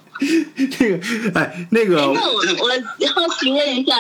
[0.79, 3.97] 这个，哎，那个那我我好奇问一下，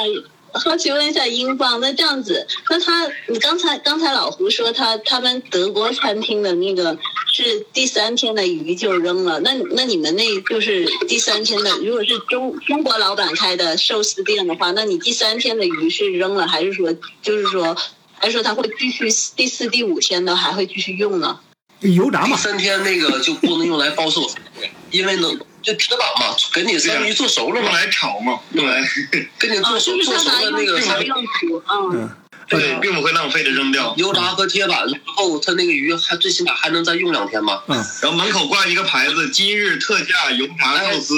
[0.52, 6.96] 好奇问一下英镑，那这样子，那他你刚才刚才老胡说他他们德国餐厅的那个
[7.30, 17.76] 是第三天的鱼就扔了，那那你们那就是第三天的，如果是中中国老板开的寿司店的话，那你第三天的鱼是扔了，还是说就是说？
[18.20, 21.38] 还是说他会继续第四、第五天呢还会继续用呢？
[21.80, 24.28] 油炸嘛，第三天那个就不能用来包瘦，
[24.90, 32.10] 因为能，就铁板嘛，给你三鱼做熟了嘛，用来炒嘛，对给你做熟做熟的那个不用煮，嗯。
[32.50, 33.94] 嗯，对，并不会浪费的扔掉。
[33.96, 37.62] 油炸和铁板然后，它那个鱼还最起码还能再用两天嘛。
[37.66, 41.14] 嗯，然后门口挂一个牌子：“今日特价油炸寿司。”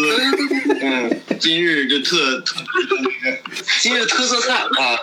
[0.83, 2.57] 嗯，今日就特特
[3.81, 4.97] 今日特色菜啊，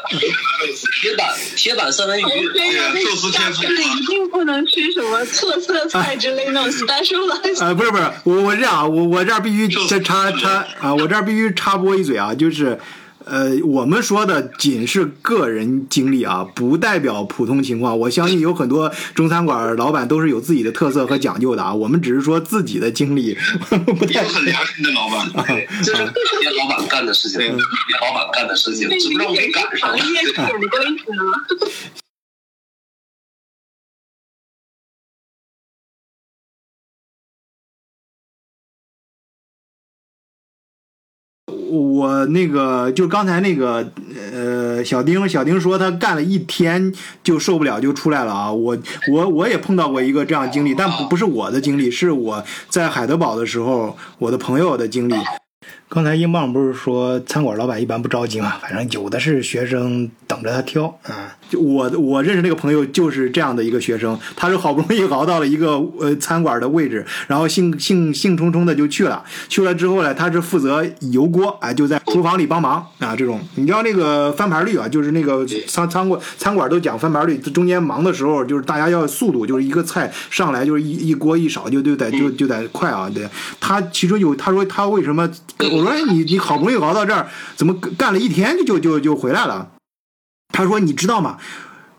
[1.01, 2.23] 铁板铁板三文鱼，
[3.05, 7.31] 寿司天就是一定不能吃什么特色菜之类那种 special
[7.63, 12.79] 啊，不是不是，我我这样啊，我我这儿必须这插插啊，我这儿必须插播一嘴啊，就是。
[13.29, 17.97] 呃，我们说的仅是个人经历啊，不代表普通情况。
[17.99, 21.73] 我相信有很多中餐馆老板都是有自己的特色和讲究的啊。
[21.73, 23.37] 我们只是说自己的经历，
[23.85, 25.29] 不 太也有很良心的老板。
[25.45, 26.05] 对这是
[26.39, 29.93] 别老板干的事情，别老板干的事情，只不过没赶上。
[41.69, 43.91] 我那个就刚才那个
[44.33, 46.93] 呃，小丁小丁说他干了一天
[47.23, 48.51] 就受不了就出来了啊。
[48.51, 48.77] 我
[49.11, 55.15] 我我也碰到过一个这样经历，但不不是我的经历，是我在海德堡的时候我的朋友的经历。
[55.89, 58.55] 刚才英镑不是说餐馆老板一般不着急嘛？
[58.61, 61.33] 反正有的是学生等着他挑啊。
[61.49, 69.23] 就我我认识那个朋友就是这样的一个学生，他是好不容易熬到了一个呃餐馆的位置，然后兴兴兴冲冲的就去了。
[69.47, 73.15] 去了之后呢，他是负责油锅，哎，就在厨房里帮忙啊。
[73.15, 83.09] 这种你知道那个翻盘率啊，就是那个餐餐馆餐馆都讲翻盘率，中间忙的时候就是大家要速度，就是一个菜上来就是一一锅一勺就就得就就得快啊。
[83.15, 83.25] 对，
[83.61, 85.27] 他其中有他说他为什么？
[85.77, 89.71] 我说你你好不容易熬到这儿，怎么干了一天就就就就回来了？
[90.53, 91.37] 他说你知道吗？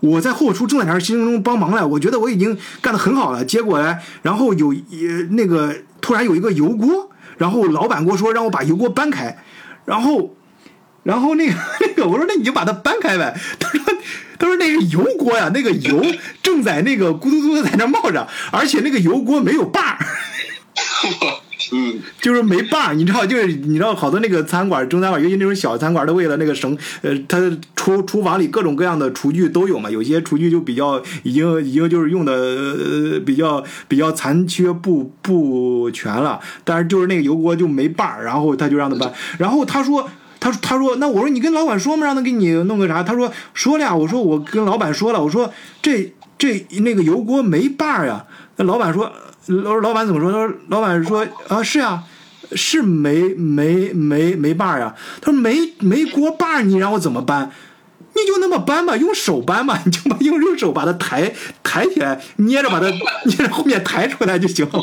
[0.01, 3.45] 我在后厨正在那儿心中帮忙了，我觉得我已经干得很好了。
[3.45, 9.39] 结果呢，然后有呃那个突然有一个油锅，然后老板跟我说让我把油锅搬开，
[9.85, 10.37] 然后
[11.03, 13.37] 然后那个 那个我说那你就把它搬开呗。
[13.59, 13.81] 他说
[14.39, 16.05] 他说那是油锅呀，那个油
[16.45, 19.99] 正在那个咕嘟嘟的在那冒着，而且那个油锅没有把儿。
[21.73, 27.39] 嗯，就是没把儿，你知道，就是你知道，好多那个餐馆、中餐馆，尤其那种小餐馆，都为了那个省，呃，它
[27.75, 40.09] 厨厨房里各种各样的厨具都有嘛，有些厨具就比较已经已经就是用的呃比较比较残缺不不全了，但是就是那个油锅就没把儿，然后他就让他搬，然后他说。
[40.41, 45.53] 他：“他说，那我说你跟老板说嘛，让他给你弄个啥？”他说：“说了呀。”我说：“我跟老板说了。”我说
[45.83, 49.11] ：“这这那个油锅没把儿呀。”那老板说
[49.49, 52.03] ：“老老板怎么说？”他说：“老板说啊，是呀。”
[52.53, 54.95] 是没没没没把儿呀？
[55.21, 57.51] 他说没没锅把，你让我怎么搬？
[58.15, 61.31] 你就那么搬吧，用手搬吧，你就把用用手把它抬
[61.63, 62.87] 抬起来，捏着把它
[63.25, 64.81] 捏着后面抬出来就行了。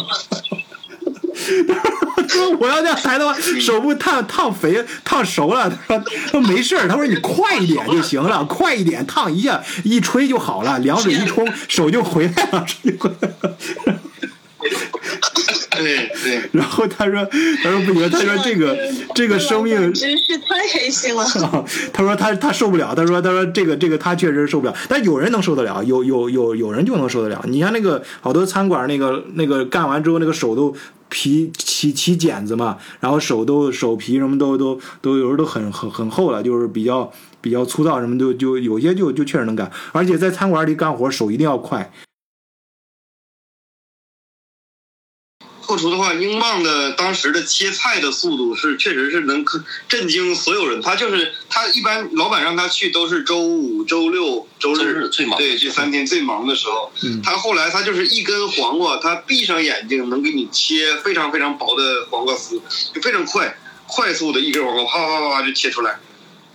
[2.16, 5.68] 他 说我要这样抬的话，手不烫烫肥烫熟了。
[5.88, 13.58] 他说他说没事，他说你快一点就行了，快一点烫一下一吹就好了，凉水一冲手就回来了，手就回来了。
[15.76, 17.26] 对对，然后他说
[17.62, 18.78] 他说不行，他说这个
[19.14, 21.26] 这个生命真是太黑心了。
[21.92, 27.44] 他说他他受不了，他说他说这个这个他确实受不了，但有人能受得了，有有有有人就能受得了。
[27.48, 30.74] 你像那个好多餐馆那个那个干完之后那个手都
[31.10, 37.12] 皮起起茧子嘛，然后手都手皮什么都都都有时候都很很很厚了，就是比较
[37.42, 41.92] 比较粗糙什么就就有些就就确实能干，而且在餐馆里干活手一定要快。
[45.76, 49.46] 后厨的话，英镑的当时的切菜的速度是确实是能
[49.90, 50.82] 震惊所有人。
[50.82, 56.92] 他就是他一般老板让他去都是周五、周六、周周日日最忙对这三天最忙的时候。
[57.04, 62.62] 嗯他后来他就是一根黄瓜，他闭上眼睛能给你切非常非常薄的黄瓜丝，
[62.94, 66.00] 就非常快，快速的一根黄瓜啪啪啪啪就切出来。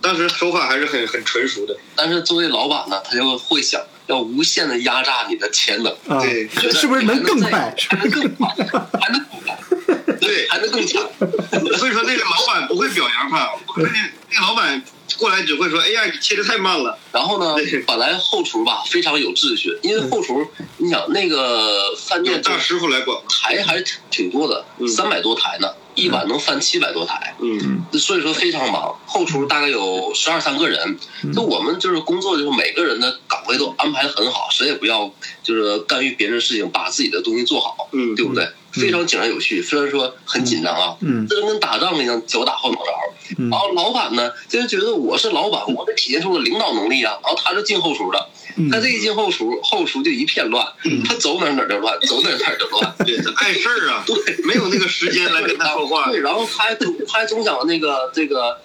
[0.01, 1.77] 当时手法还是很很纯熟的。
[1.95, 7.75] 但是作为老板呢，他就会想要无限的压榨你的潜能，啊，对 是不是能更快？
[7.89, 11.01] 还能更快，还能更快，对还能更强。
[11.77, 14.83] 所以说那个老板不会表扬他，那那个老板
[15.17, 16.97] 过来只会说：“哎呀，你切的太慢了。
[17.11, 20.45] 然后呢，本来后厨吧非常有秩序，因为后厨，
[20.77, 23.17] 你想那个饭”店大师傅来管。
[23.29, 27.35] 台还是挺多的，嗯三百多台呢，一晚能翻七百多台。
[27.39, 30.97] 嗯所以说非常忙，后厨大概有十二三个人，
[31.33, 35.11] 就我们就是工作就是每个人的岗位都安排的很好，谁也不要
[35.43, 38.47] 就是干预别人的事情，把自己的东西做好，嗯，对不对？
[38.71, 42.91] 非常井然有序，虽然说很紧张啊，嗯这就跟打仗一样，脚打后脑勺。
[43.37, 47.17] 嗯然后老板呢，就是觉得我是老板，我得体现出我的领导能力啊。
[47.23, 50.65] 然后他就进后厨的，嗯他这一进后厨，后厨就一片乱，
[51.07, 52.93] 他走哪哪就乱， 走哪哪就乱。
[53.05, 56.11] 对，他碍事儿啊，对，没有那个时间来跟他说话。
[56.11, 58.59] 对，然后他他还总想那个这个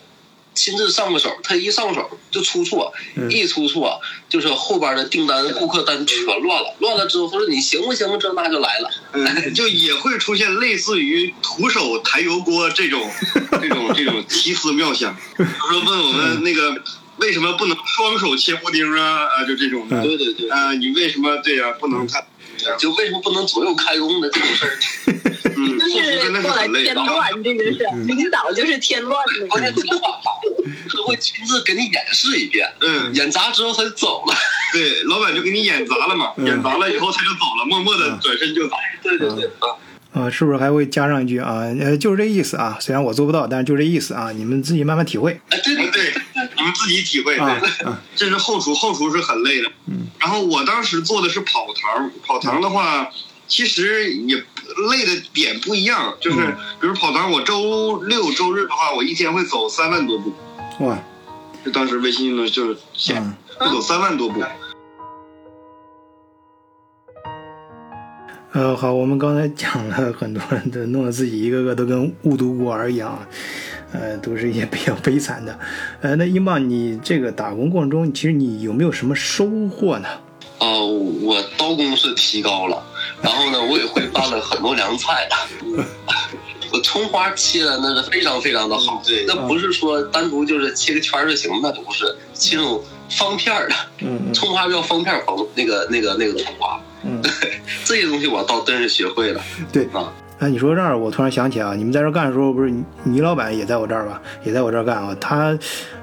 [0.56, 8.18] 亲自上个手，他一上手就出错，嗯一出错就是后边的订单、顾客单全乱了，乱了之后他说你行不行？
[8.18, 8.90] 这那就来了。
[9.12, 13.08] 嗯，就也会出现类似于徒手抬油锅这种
[13.60, 15.14] 这种这种奇思妙想。
[15.36, 16.82] 比如说问我们那个
[17.18, 19.26] 为什么不能双手切布丁啊？
[19.26, 20.00] 啊，就这种的。
[20.00, 22.26] 嗯对对对，啊，你为什么对呀、不能看？
[22.78, 24.78] 就为什么不能左右开工的这种事儿？
[25.56, 26.94] 嗯，后厨是真的是过来很累的。
[26.94, 29.46] 添乱， 这个是领导就是添乱的。
[29.46, 34.34] 关键他会亲自给你演示一遍，嗯，演砸之后他就走了。
[34.72, 38.76] 对， 老板就给你演砸了嘛，嗯演砸了以后他就走了，默默的转身就走。
[39.02, 39.66] 对对对，啊，
[40.12, 41.60] 啊，是不是还会加上一句啊？
[41.80, 42.76] 呃，就是这意思啊。
[42.80, 45.40] 虽然我做不到，但是就这意思啊，你们自己慢慢体会。
[45.50, 46.14] 哎对对对，
[46.56, 47.36] 你们自己体会。
[47.36, 47.60] 啊
[48.16, 49.70] 这是后厨，后厨是很累的。
[49.86, 50.05] 嗯。
[50.26, 53.08] 然后我当时做的是跑堂，跑堂的话，
[53.46, 54.34] 其实也
[54.90, 60.34] 累的点不一样，就是嗯比如跑堂，我周六周日的话，我一天会走三万多步。
[60.80, 60.98] 哇，
[61.64, 62.76] 就当时微信运动就是
[63.56, 64.42] 会走三万多步。
[68.56, 73.18] 呃，好，我们刚才讲了很多人的，弄得自己一个个都跟误读孤儿一样，
[73.92, 75.58] 呃，都是一些比较悲惨的。
[76.00, 80.08] 呃，那英镑，你这个打工过程中，其实你有没有什么收获呢？
[80.58, 82.82] 呃，我刀工是提高了，
[83.20, 85.28] 然后呢，我也会拌了很多凉菜。
[86.72, 95.14] 我葱花切的那是非常非常的好，对那不是说单独就是切个圈就行，那不是，切那种方片的，嗯嗯葱花叫方片
[95.54, 97.22] 那个那个那个葱花，嗯，
[97.84, 99.40] 这些东西我倒真是学会了。
[99.72, 100.12] 对啊。
[100.38, 104.20] 哎，你说这儿，我突然想起啊，你们在这儿干的时候，不是倪倪老板也在我这儿吧？
[104.44, 105.16] 也在我这儿干啊。
[105.18, 105.58] 他，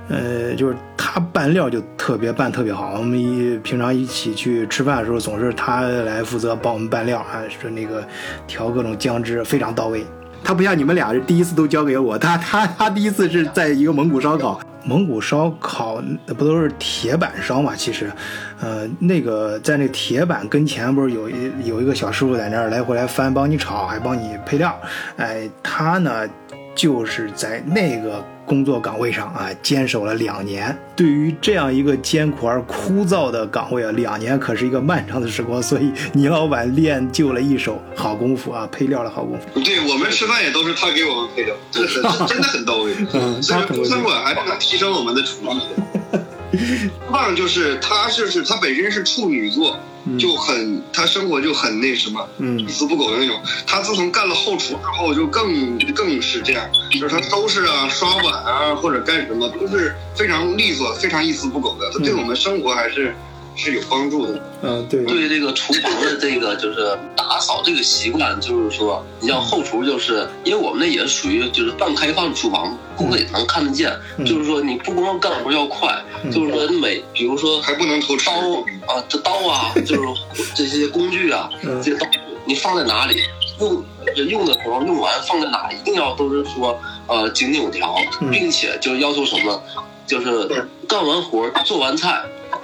[0.09, 2.95] 呃，就是他拌料就特别拌特别好。
[2.97, 8.03] 我们一平常一起去吃饭的时候，总是他来负责帮我们拌料啊，说那个
[8.47, 10.03] 调各种酱汁，非常到位。
[10.43, 17.75] 他不像你们俩是第一次都交给我，他他他第一次是在一个蒙古烧烤，蒙古烧烤那不都是铁板烧嘛？
[17.75, 18.11] 其实，
[18.63, 24.73] 呃，那个在那铁板跟前不是有一有一个小师傅在那儿来回来翻，帮你炒，还帮你配料。
[25.17, 26.25] 哎，他呢
[26.73, 30.75] 就是在那个工作岗位上啊坚守了两年。
[30.95, 35.61] 对于这样一个艰苦而枯燥的岗位啊，两年可是一个漫长的时光。
[35.61, 39.59] 所以倪老板练就了一手好功夫啊，配料的好功夫。
[39.59, 42.93] 对我们吃饭也都是他给我们配的，这 是真的很到位。
[43.11, 45.59] 嗯餐馆还是能提升我们的厨艺
[46.11, 46.25] 的。
[47.11, 49.77] 棒就是他就是他本身是处女座，
[50.19, 53.41] 就很他生活就很那什么，嗯一丝不苟的那种。
[53.65, 61.89] 他自从干了后厨之后，就更更是这样，就是他收拾啊、刷碗啊或者干什么都是非常利索、非常一丝不苟的。
[61.91, 63.15] 他对我们生活还是
[63.55, 64.41] 是有帮助的。
[64.61, 65.03] 嗯，对。
[65.05, 73.91] 对这个厨房的这个就是打扫这个习惯，就是说，你像后厨，就是因为我们那也是属于就是半开放厨房，顾客也能看得见。
[74.17, 74.25] 嗯。
[74.25, 78.33] 就是说，你不光干活要快，就是说你每比如说还不能偷吃刀。
[78.85, 80.01] 啊，这刀啊，就是
[80.55, 82.05] 这些工具啊，嗯这些刀
[82.45, 83.21] 你放在哪里，
[83.59, 83.83] 用
[84.27, 86.77] 用的时候用完放在哪，一定要都是说
[87.07, 88.29] 呃井井有条，嗯。
[88.29, 89.61] 并且就是要求什么，
[90.05, 92.21] 就是干完活做完菜，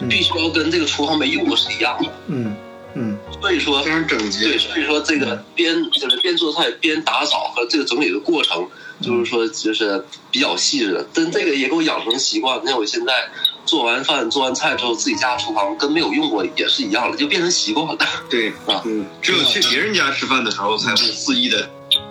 [0.09, 2.09] 必须要跟这个厨房没用过是一样的。
[2.27, 2.55] 嗯
[2.95, 8.67] 嗯所以说非常整洁对，所以说这个边就是边做菜边打扫和这个整理的过程，
[8.99, 11.07] 就是说就是比较细致的。
[11.13, 12.59] 但这个也给我养成习惯。
[12.61, 13.29] 你看我现在
[13.63, 17.97] 做完饭做完菜之后，自己家厨房跟没有用过也是一样的，就变成习惯了。
[18.27, 21.69] 对啊嗯，只有去别人家吃饭的时候才会肆意的，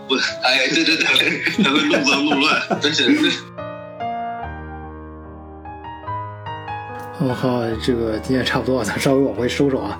[0.09, 0.15] 不，
[0.45, 1.05] 哎，对对对，
[1.63, 2.63] 才会弄脏弄乱。
[2.81, 3.05] 真是
[7.19, 7.29] 对。
[7.29, 9.99] 嗯，好，这个今天差不多，咱稍微往回收收啊。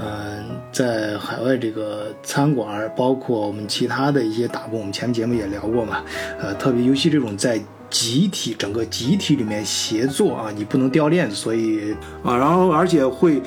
[0.00, 6.02] 嗯、在海外这个餐馆，包括我们其他的一些打工，我们前面节目也聊过嘛。
[6.40, 7.60] 呃，特别尤其这种在
[7.90, 13.42] 集体整个集体里面协作啊，你不能掉链子，所以啊，然后而且会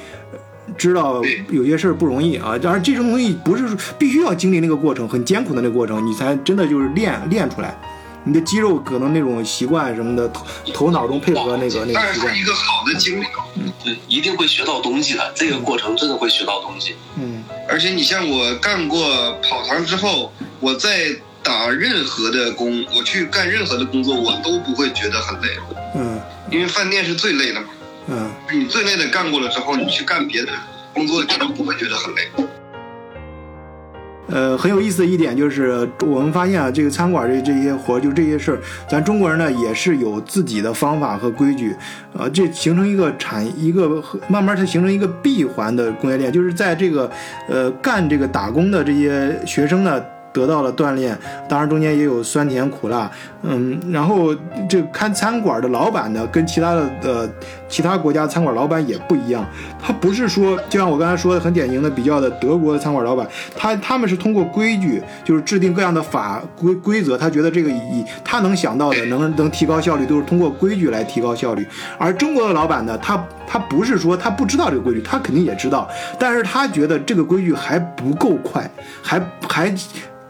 [0.77, 7.75] 知道有些事儿不容易啊，当然这种东西不是说必须要经历那个过程，很艰苦的那个过程，你才真的就是练练出来。
[8.25, 13.25] 你的肌肉可能那种习惯什么的，头头脑中配合那个那个习惯但是是一，个好的经历。
[13.83, 15.31] 对，一定会学到东西的。
[15.35, 16.95] 这个过程真的会学到东西。
[17.17, 25.49] 嗯而且你像我干过跑堂之后，我在打任何的工，我去干任何的工作，我都不会觉得很累，
[25.95, 26.19] 嗯
[26.51, 27.67] 因为饭店是最累的嘛。
[28.07, 30.51] 嗯你最累的干过了之后，你去干别的
[30.93, 32.27] 工作，你都不会觉得很累。
[34.27, 38.59] 呃，很有意思的一点就是，我们发现啊，这个餐馆这这些活，就这些事儿，
[38.89, 41.75] 咱中国人呢也是有自己的方法和规矩，
[42.13, 47.09] 呃，这形成一个产一个慢慢它形成一个闭环的供应链，就是在这个
[47.47, 50.01] 呃干这个打工的这些学生呢。
[50.35, 51.17] 得到了锻炼，
[51.47, 53.09] 当然中间也有酸甜苦辣，
[53.43, 54.35] 嗯，然后
[54.67, 57.29] 这个看餐馆的老板呢，跟其他的呃
[57.69, 59.45] 其他国家餐馆老板也不一样，
[59.81, 63.25] 他不是说就像我刚才说的很典型的比较的德国的餐馆老板，
[63.55, 71.65] 他他们是通过规矩，就是制定各样的法规规则，他觉得这个以他能想到的能能提高效率，都是通过规矩来提高效率。
[71.97, 75.87] 而中国的老板呢，他他不是说他不知道这个规矩，他肯定也知道，
[76.19, 78.69] 但是他觉得这个规矩还不够快，
[79.01, 79.73] 还还。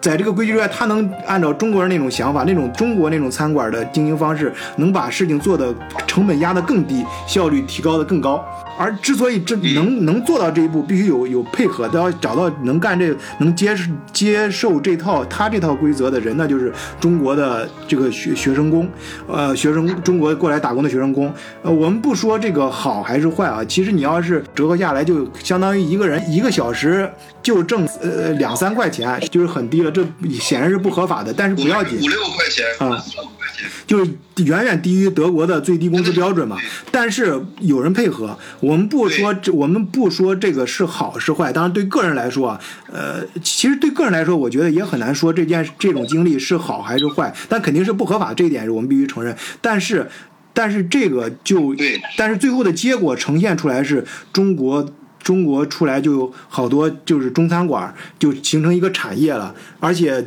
[0.05, 5.73] 在这个规矩之外，他能按照中国人那种想法，那种中国那种餐馆的经营方式，能把事情做的
[6.05, 8.45] 成本压得更低，效率提高的更高。
[8.77, 18.89] 而之所以这能能做到这一步，必须有有配合，都要找到能干这个能接受接受这套他这套规则的人，那就是中国的这个学学生工，
[19.27, 21.33] 呃，学生中国过来打工的学生工。
[21.61, 27.09] 呃，我们不说这个好还是坏啊，其实你要是折合下来，就相当于一个人一个小时
[27.41, 30.05] 就挣呃两三块钱，就是很低了，这
[30.39, 32.07] 显然是不合法的，但是不要紧五。
[32.07, 34.11] 六块钱啊五六块钱就是
[34.43, 36.57] 远远低于德国的最低工资标准嘛。
[36.91, 41.53] 但是有人配合，我们不说这，我们不说这个是好是坏。
[41.53, 42.59] 当然，对个人来说啊，
[42.91, 49.35] 呃，其实对个人来说，我觉得也很难说这件这种经历是好还是坏，但肯定是不合法，这一点是我们必须承认。
[49.61, 50.09] 但是，
[50.53, 54.03] 但是这个就对，但是最后的结果呈现出来是
[54.33, 54.89] 中国。
[55.25, 60.23] 中国出来就有好多就是中餐馆，就形成一个产业了，而且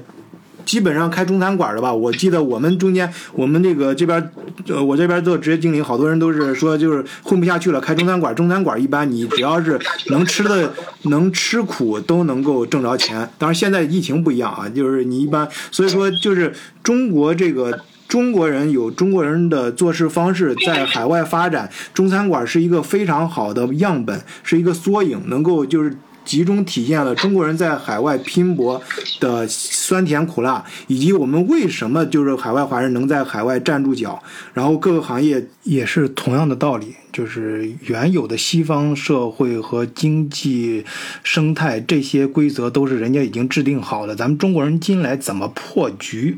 [0.69, 4.31] 基本上开中餐馆的吧，我记得我们中间，我们这个这边，
[4.67, 8.35] 呃，我这边做职业经理，好多人都是说就是混不下去了，开中餐馆。
[8.35, 10.71] 中餐馆一般你只要是能吃的、
[11.05, 13.27] 能吃苦，都能够挣着钱。
[13.39, 16.53] 当然现在疫情不一样啊，就是你一般，所以说就是
[16.83, 17.81] 中国这个。
[18.09, 25.95] 中国人有中国人的做事方式，在海外发展，中餐馆是一个非常好的样本，是一个缩影，能够就是
[26.29, 28.83] 集中体现了中国人在海外拼搏
[29.19, 34.23] 的酸甜苦辣，以及我们为什么就是海外华人能在海外站住脚，
[34.53, 40.85] 然后各个行业也是同样的道理，就是原有的西方社会和经济
[41.25, 46.37] 生态这些规则都是人家已经制定好的，咱们中国人进来怎么破局？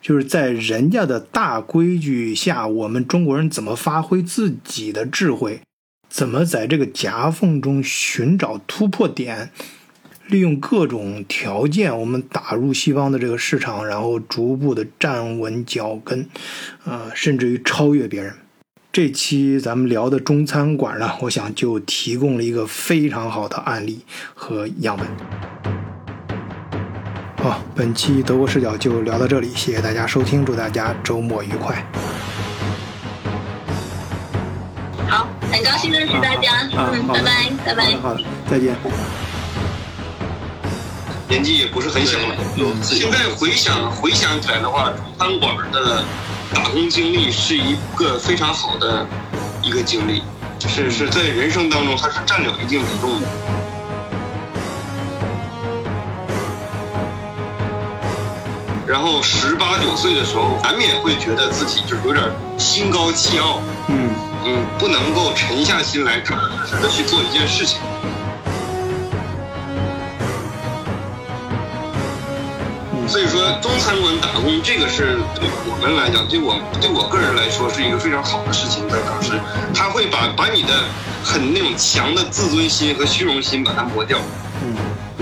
[0.00, 5.60] 就是在人家的大规矩下，我们中国人怎么发挥自己的智慧，
[6.12, 9.50] 怎么在这个夹缝中寻找突破点，
[10.26, 16.28] 利用各种条件，我们打入西方的这个市场，然后逐步的站稳脚跟，
[16.84, 18.34] 啊、甚至于超越别人。
[18.92, 24.04] 这期咱们聊的中餐馆呢，我想就提供了一个非常好的案例
[24.34, 25.06] 和样本。
[27.38, 31.82] 好，本期德国视角就聊到这里，谢谢大家收听，祝大家周末愉快。
[35.52, 37.84] 很高兴认识大家，嗯，拜拜，拜拜。
[38.00, 38.74] 好的，再见。
[41.28, 42.34] 年纪也不是很小了。
[42.56, 46.02] 有现在回想回想起来的话，中餐馆的
[46.54, 49.06] 打工经历是一个非常好的
[49.62, 50.22] 一个经历，
[50.66, 53.26] 是是在人生当中它是占有一定比重的。
[58.86, 62.24] 然后十八九岁的时候，难免会觉得自己就是有点
[62.58, 64.10] 心高气傲，嗯
[64.44, 66.36] 嗯，不能够沉下心来，扎
[66.66, 67.78] 实的去做一件事情。
[73.06, 78.88] 所以说中餐馆打工，这个是对我们来讲，对我对我个人来说是一个非常好的事情。
[78.88, 79.38] 在当时，
[79.74, 80.72] 他会把把你的
[81.22, 84.18] 很那种强的自尊心和虚荣心把它磨掉。
[84.64, 84.74] 嗯。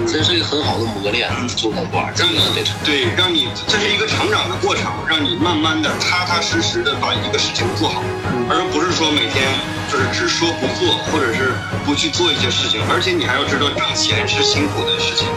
[0.07, 2.77] 这是一个很好的磨练，做到官这个得成。
[2.85, 8.03] 对，让你这是一个成长的过程，让你慢慢的踏踏实实的把一个事情做好，
[8.49, 9.43] 而不是说每天
[9.91, 11.53] 就是只说不做，或者是
[11.85, 15.29] 不去做一些事情，而且你还要知道挣钱是辛苦的事情。